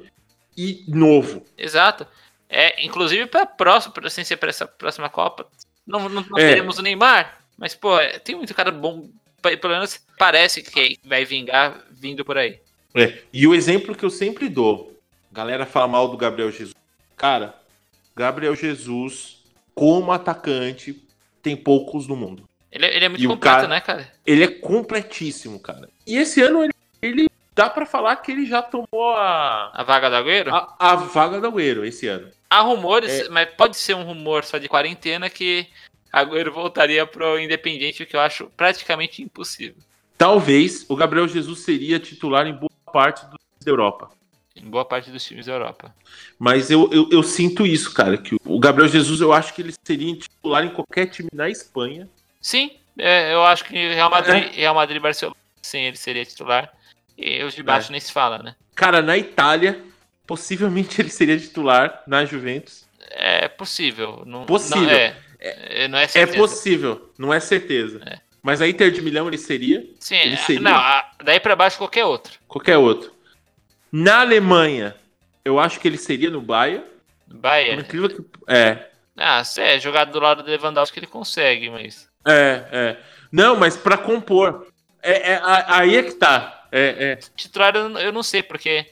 [0.56, 1.44] e novo.
[1.56, 2.06] Exato.
[2.48, 5.46] É, inclusive para próximo, pra- sem ser para essa próxima Copa,
[5.86, 6.48] não, não, não É.
[6.50, 9.08] teremos o Neymar, mas pô, é, tem muito cara bom,
[9.40, 12.58] pelo menos parece que vai vingar vindo por aí.
[12.94, 14.98] É, E o exemplo que eu sempre dou,
[15.30, 16.74] galera fala mal do Gabriel Jesus.
[17.16, 17.54] Cara,
[18.14, 19.38] Gabriel Jesus,
[19.74, 21.02] como atacante,
[21.42, 22.48] tem poucos no mundo.
[22.70, 24.12] Ele, é- ele é muito E completo, cara- né, cara?
[24.26, 25.88] Ele é completíssimo, cara.
[26.06, 30.08] E esse ano ele, ele dá pra falar que ele já tomou a, A vaga
[30.10, 30.54] do Agüero?
[30.54, 32.28] a, a vaga do Agüero esse ano.
[32.48, 33.28] Há rumores, É.
[33.28, 35.66] mas pode ser um rumor só de quarentena que
[36.12, 39.82] Agüero voltaria pro Independente, o que eu acho praticamente impossível.
[40.18, 44.10] Talvez o Gabriel Jesus seria titular em boa parte do da Europa.
[44.54, 45.94] Em boa parte dos times da Europa.
[46.38, 48.18] Mas eu, eu, eu sinto isso, cara.
[48.18, 52.08] Que o Gabriel Jesus, eu acho que ele seria titular em qualquer time na Espanha.
[52.40, 54.60] Sim, é, eu acho que Real Madrid, É.
[54.60, 56.72] Real Madrid e Barcelona, sim, ele seria titular.
[57.16, 58.54] E os de baixo nem se fala, né?
[58.74, 59.82] Cara, na Itália,
[60.26, 62.84] possivelmente ele seria titular na Juventus.
[63.10, 64.22] É possível.
[64.26, 64.82] Não, Possível.
[64.82, 65.16] Não é,
[65.84, 68.00] é, não é É possível, não é certeza.
[68.06, 68.18] É.
[68.42, 70.60] Mas a Inter de Milão ele seria Sim, ele é, seria.
[70.60, 70.80] não,
[71.24, 72.32] daí pra baixo qualquer outro.
[72.48, 73.12] qualquer outro.
[73.90, 74.96] Na Alemanha,
[75.44, 76.84] eu acho que ele seria no Bayern.
[77.28, 77.82] Bayern.
[77.82, 82.08] incrível que é, Ah, é jogado do lado do Lewandowski ele consegue, mas.
[82.26, 82.96] é, é.
[83.30, 84.66] Não, mas pra compor.
[85.02, 86.66] É, é, aí é que tá.
[86.70, 87.16] É, é.
[87.36, 88.86] Titular eu, não sei, porque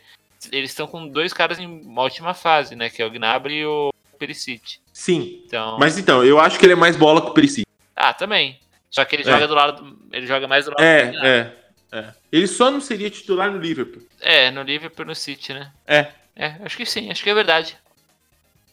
[0.50, 2.88] eles estão com dois caras em ótima fase, né?
[2.88, 3.90] Que é o Gnabry e o
[4.20, 4.78] Perisic.
[4.92, 5.42] Sim.
[5.46, 5.78] Então.
[5.80, 7.66] Mas então, eu acho que ele é mais bola que o Perisic.
[7.96, 8.60] Ah, também.
[8.90, 9.32] Só que ele É.
[9.32, 9.82] joga do lado.
[9.82, 11.28] do- Ele joga mais do lado do É, Gnabry.
[11.28, 11.54] é,
[11.92, 12.14] é.
[12.30, 14.02] Ele só não seria titular no Liverpool.
[14.20, 15.72] É, no Liverpool e no City, né?
[15.86, 16.08] É.
[16.36, 17.76] É, acho que sim, acho que é verdade.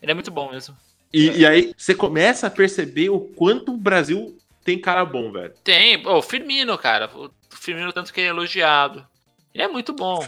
[0.01, 0.75] Ele é muito bom mesmo.
[1.13, 5.53] E, e aí você começa a perceber o quanto o Brasil tem cara bom, velho.
[5.63, 7.09] Tem, o Firmino, cara.
[7.15, 9.05] O Firmino, tanto que ele é elogiado.
[9.53, 10.27] Ele é muito bom.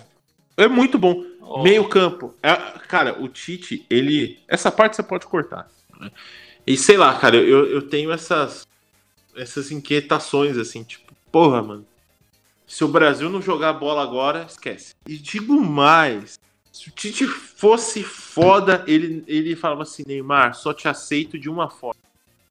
[0.58, 1.24] É muito bom.
[1.58, 2.36] Meio campo.
[2.44, 2.54] É,
[2.88, 4.40] cara, o Tite, ele.
[4.48, 5.70] Essa parte você pode cortar.
[6.00, 6.12] né?
[6.66, 8.68] E sei lá, cara, eu, eu tenho essas.
[9.36, 11.86] Essas inquietações, assim, tipo, porra, mano.
[12.68, 14.94] Se o Brasil não jogar bola agora, esquece.
[15.08, 16.40] E digo mais.
[16.72, 21.70] Se o Tite fosse foda, ele, ele falava assim, Neymar, só te aceito de uma
[21.70, 22.00] forma.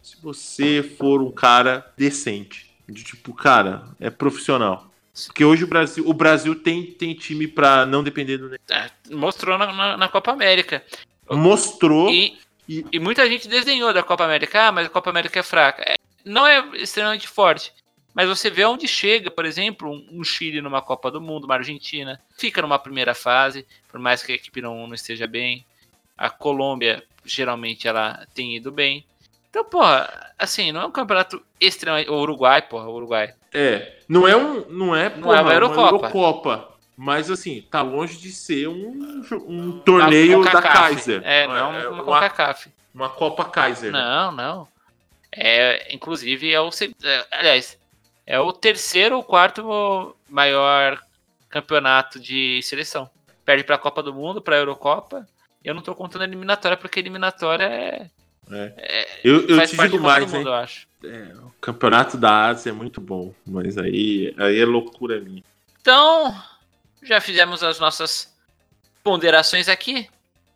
[0.02, 2.74] Se você for um cara decente.
[2.88, 4.90] De tipo, cara, é profissional.
[5.26, 8.60] Porque hoje o Brasil, o Brasil tem, tem time pra não depender do Neymar.
[8.70, 10.82] É, mostrou na, na- na Copa América.
[11.30, 12.10] Mostrou.
[12.10, 12.38] E,
[12.68, 14.68] E- e muita gente desdenhou da Copa América.
[14.68, 15.82] Ah, mas a Copa América é fraca.
[15.82, 15.94] É,
[16.24, 17.72] não é extremamente forte.
[18.14, 21.54] Mas você vê onde chega, por exemplo, um, um Chile numa Copa do Mundo, uma
[21.54, 25.64] Argentina, fica numa primeira fase, por mais que a equipe não, não esteja bem.
[26.16, 29.04] A Colômbia, geralmente, ela tem ido bem.
[29.50, 32.10] Então, porra, assim, não é um campeonato extremamente.
[32.10, 33.34] O Uruguai, porra, o Uruguai.
[33.52, 33.96] É.
[34.08, 34.64] Não é um.
[34.68, 36.06] Não é, Não é uma Eurocopa.
[36.06, 40.62] Eurocopa, Mas assim, tá longe de ser um, um torneio Uma da.
[40.62, 41.22] Kaiser.
[41.24, 42.70] É, não é uma, uma CONCACAF.
[42.94, 43.90] uma Copa Kaiser.
[43.90, 44.68] Não, não.
[45.32, 46.68] É, inclusive, é o.
[47.02, 47.78] é, aliás,
[48.26, 51.00] é o terceiro ou quarto maior
[51.48, 53.08] campeonato de seleção.
[53.44, 55.26] Perde para a Copa do Mundo, para a Eurocopa.
[55.64, 58.10] Eu não tô contando a eliminatória, porque a eliminatória é.
[58.50, 59.08] É.
[59.24, 60.38] eu eu faz te digo mais, do hein?
[60.38, 60.86] Mundo, eu acho.
[61.04, 65.42] É, o campeonato da Ásia é muito bom, mas aí, aí é loucura minha.
[65.80, 66.34] Então,
[67.02, 68.34] já fizemos as nossas
[69.02, 70.08] ponderações aqui.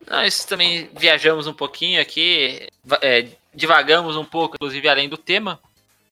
[0.09, 2.67] Nós também viajamos um pouquinho aqui,
[3.01, 5.61] é, divagamos um pouco, inclusive além do tema.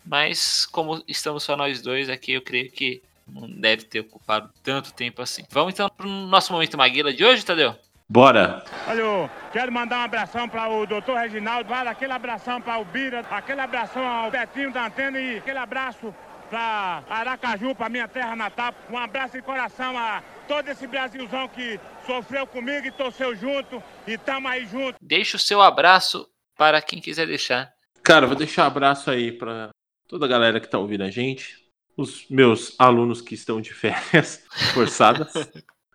[0.04, 4.92] Mas como estamos só nós dois aqui, eu creio que não deve ter ocupado tanto
[4.92, 5.44] tempo assim.
[5.50, 7.76] Vamos então pro nosso momento Maguila de hoje, Tadeu?
[8.10, 8.64] Bora!
[8.88, 12.84] Olha, eu quero mandar um abração para o doutor Reginaldo, vale aquele abração para o
[12.84, 16.12] Bira, aquele abração ao Betinho da Antena e aquele abraço
[16.50, 18.74] para Aracaju, para minha terra natal.
[18.90, 24.18] Um abraço de coração a todo esse Brasilzão que sofreu comigo e torceu junto e
[24.18, 24.96] tamo aí junto.
[25.00, 27.72] Deixa o seu abraço para quem quiser deixar.
[28.02, 29.70] Cara, vou deixar um abraço aí pra
[30.08, 31.58] toda a galera que tá ouvindo a gente,
[31.96, 34.44] os meus alunos que estão de férias
[34.74, 35.32] forçadas,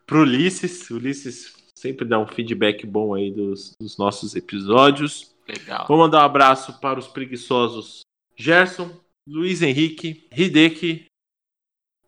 [0.06, 1.55] pro Ulisses, Ulisses
[1.86, 5.36] sempre dá um feedback bom aí dos, dos nossos episódios.
[5.48, 5.86] Legal.
[5.88, 8.02] Vou mandar um abraço para os preguiçosos
[8.36, 8.90] Gerson,
[9.28, 11.06] Luiz Henrique, Hideki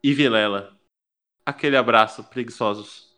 [0.04, 0.76] e Vilela.
[1.46, 3.16] Aquele abraço, preguiçosos.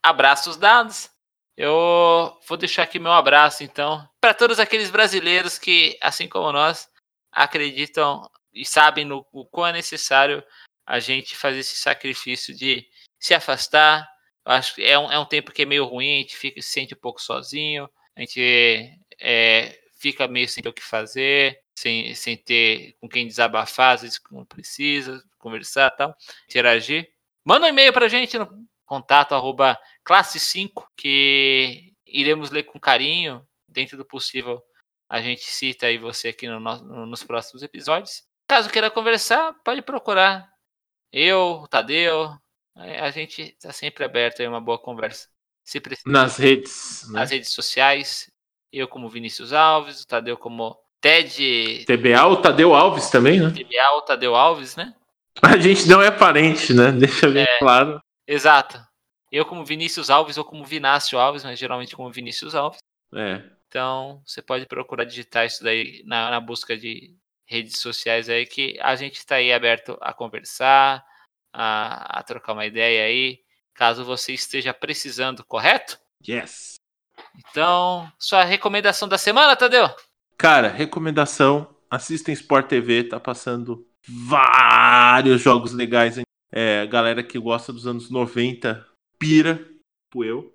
[0.00, 1.10] abraços dados.
[1.56, 6.88] Eu vou deixar aqui meu abraço, então, para todos aqueles brasileiros que, assim como nós,
[7.32, 10.44] acreditam e sabem no, o quão é necessário
[10.86, 12.86] a gente fazer esse sacrifício de
[13.18, 14.08] se afastar.
[14.46, 16.68] Acho que é um, é um tempo que é meio ruim, a gente fica, se
[16.70, 18.90] sente um pouco sozinho, a gente
[19.20, 24.02] é, fica meio sem ter o que fazer, sem, sem ter com quem desabafar, às
[24.02, 26.16] vezes quando precisa, conversar tal,
[26.48, 27.10] interagir.
[27.44, 28.48] Manda um e-mail pra gente no
[28.86, 34.62] contato arroba classe 5, que iremos ler com carinho, dentro do possível.
[35.08, 38.22] A gente cita aí você aqui no nosso- no- nos próximos episódios.
[38.48, 40.48] Caso queira conversar, pode procurar.
[41.12, 42.30] Eu, o Tadeu,
[42.76, 45.28] a gente está sempre aberto a uma boa conversa.
[45.64, 47.20] Se precisar, Nas redes, né?
[47.20, 48.30] nas redes sociais,
[48.72, 53.50] eu como Vinícius Alves, o Tadeu como Ted TBA, o Tadeu Alves também, né?
[53.50, 54.94] TBA, o Tadeu Alves, né?
[55.42, 56.92] A gente não é parente, né?
[56.92, 58.00] Deixa bem claro.
[58.26, 58.80] Exato.
[59.30, 62.78] Eu como Vinícius Alves ou como Vinácio Alves, mas geralmente como Vinícius Alves.
[63.14, 63.42] É.
[63.68, 67.14] Então, você pode procurar digitar isso daí na, na busca de
[67.44, 71.04] redes sociais aí, que a gente está aí aberto a conversar,
[71.56, 73.40] a, a trocar uma ideia aí,
[73.74, 75.98] caso você esteja precisando, correto?
[76.28, 76.74] Yes.
[77.34, 79.88] Então, sua recomendação da semana, Tadeu?
[80.36, 86.18] Cara, recomendação: assistem Sport TV, tá passando vários jogos legais.
[86.18, 86.24] hein?
[86.52, 88.86] É, galera que gosta dos anos 90,
[89.18, 90.54] pira, tipo eu.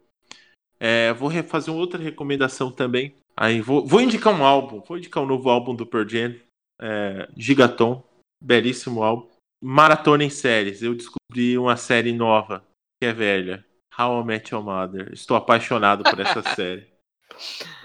[0.80, 3.16] É, vou fazer uma outra recomendação também.
[3.36, 6.36] Aí vou, vou indicar um álbum, vou indicar um novo álbum do Pearl Jam,
[6.80, 8.04] é, Gigaton,
[8.42, 9.31] belíssimo álbum.
[9.62, 10.82] Maratona em séries.
[10.82, 12.66] Eu descobri uma série nova
[13.00, 13.66] que é velha.
[13.98, 15.12] How I Met Your Mother.
[15.14, 16.88] Estou apaixonado por essa série.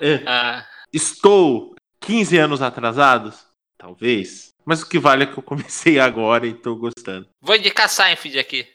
[0.00, 3.46] É, Ah, Estou 15 anos atrasados?
[3.76, 4.50] Talvez.
[4.64, 7.28] Mas o que vale é que eu comecei agora e tô gostando.
[7.42, 8.66] vou indicar Seinfeld aqui.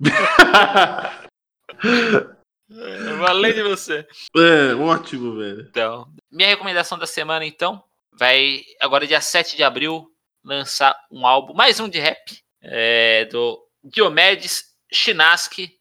[3.28, 4.06] Além de você.
[4.36, 5.66] é, ótimo, velho.
[5.68, 7.82] Então, minha recomendação da semana, então,
[8.12, 10.10] vai agora dia 7 de abril
[10.44, 15.78] lançar um álbum, mais um de rap, é, do Diomedes Chinaski,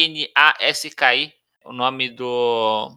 [0.00, 1.32] C-H-I-N-A-S-K-I.
[1.64, 2.96] O nome do,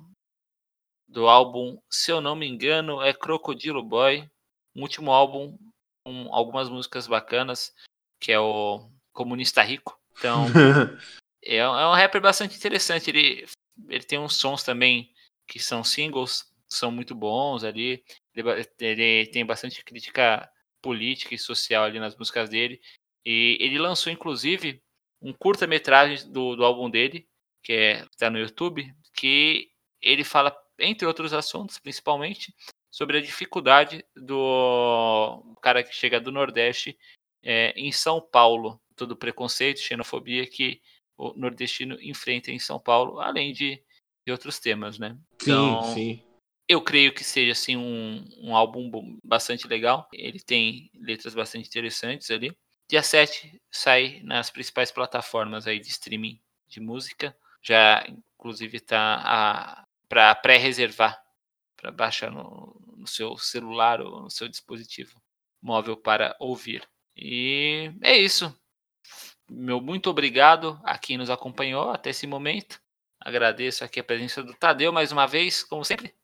[1.07, 4.29] do álbum, se eu não me engano, é Crocodilo Boy.
[4.75, 5.57] Um último álbum
[6.05, 7.73] com algumas músicas bacanas,
[8.19, 9.99] que é o Comunista Rico.
[10.17, 10.45] Então,
[11.43, 13.09] é, um- é um rapper bastante interessante.
[13.09, 13.45] Ele,
[13.89, 15.11] ele tem uns sons também
[15.47, 18.03] que são singles, são muito bons ali.
[18.33, 18.49] Ele,
[18.79, 20.49] ele tem bastante crítica
[20.81, 22.81] política e social ali nas músicas dele.
[23.25, 24.81] E ele lançou, inclusive,
[25.21, 27.27] um curta-metragem do, do álbum dele,
[27.63, 29.69] que é, está no YouTube, que
[30.01, 32.53] ele fala, entre outros assuntos, principalmente,
[32.89, 36.97] sobre a dificuldade do cara que chega do Nordeste
[37.43, 38.81] é, em São Paulo.
[38.95, 40.81] Todo o preconceito, xenofobia que
[41.17, 43.81] o nordestino enfrenta em São Paulo, além de,
[44.25, 45.17] de outros temas, né?
[45.35, 46.30] Então, sim, sim.
[46.71, 50.07] Eu creio que seja assim um, um álbum bastante legal.
[50.13, 52.55] Ele tem letras bastante interessantes ali.
[52.89, 57.35] Dia 7 sai nas principais plataformas aí de streaming de música.
[57.61, 61.21] Já inclusive tá para pré-reservar
[61.75, 65.21] para baixar no, no seu celular ou no seu dispositivo
[65.61, 66.87] móvel para ouvir.
[67.17, 68.55] E é isso.
[69.49, 72.79] Meu muito obrigado a quem nos acompanhou até esse momento.
[73.19, 76.15] Agradeço aqui a presença do Tadeu mais uma vez, como sempre.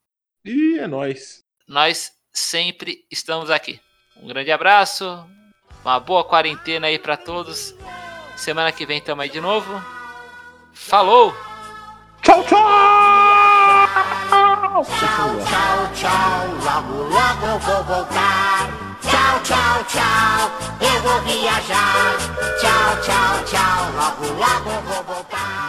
[0.47, 1.43] E é nóis.
[1.67, 3.81] Nós sempre estamos aqui.
[4.15, 5.05] Um grande abraço,
[5.83, 7.75] uma boa quarentena aí para todos
[8.37, 9.83] Semana que vem tamo aí de novo.
[10.71, 11.35] Falou!
[12.21, 12.57] Tchau, tchau!
[14.77, 18.69] Tchau, tchau, tchau, logo, logo eu vou voltar.
[19.01, 22.15] Tchau, tchau, tchau, eu vou viajar.
[22.61, 25.66] Tchau, tchau, tchau, logo, logo eu vou voltar.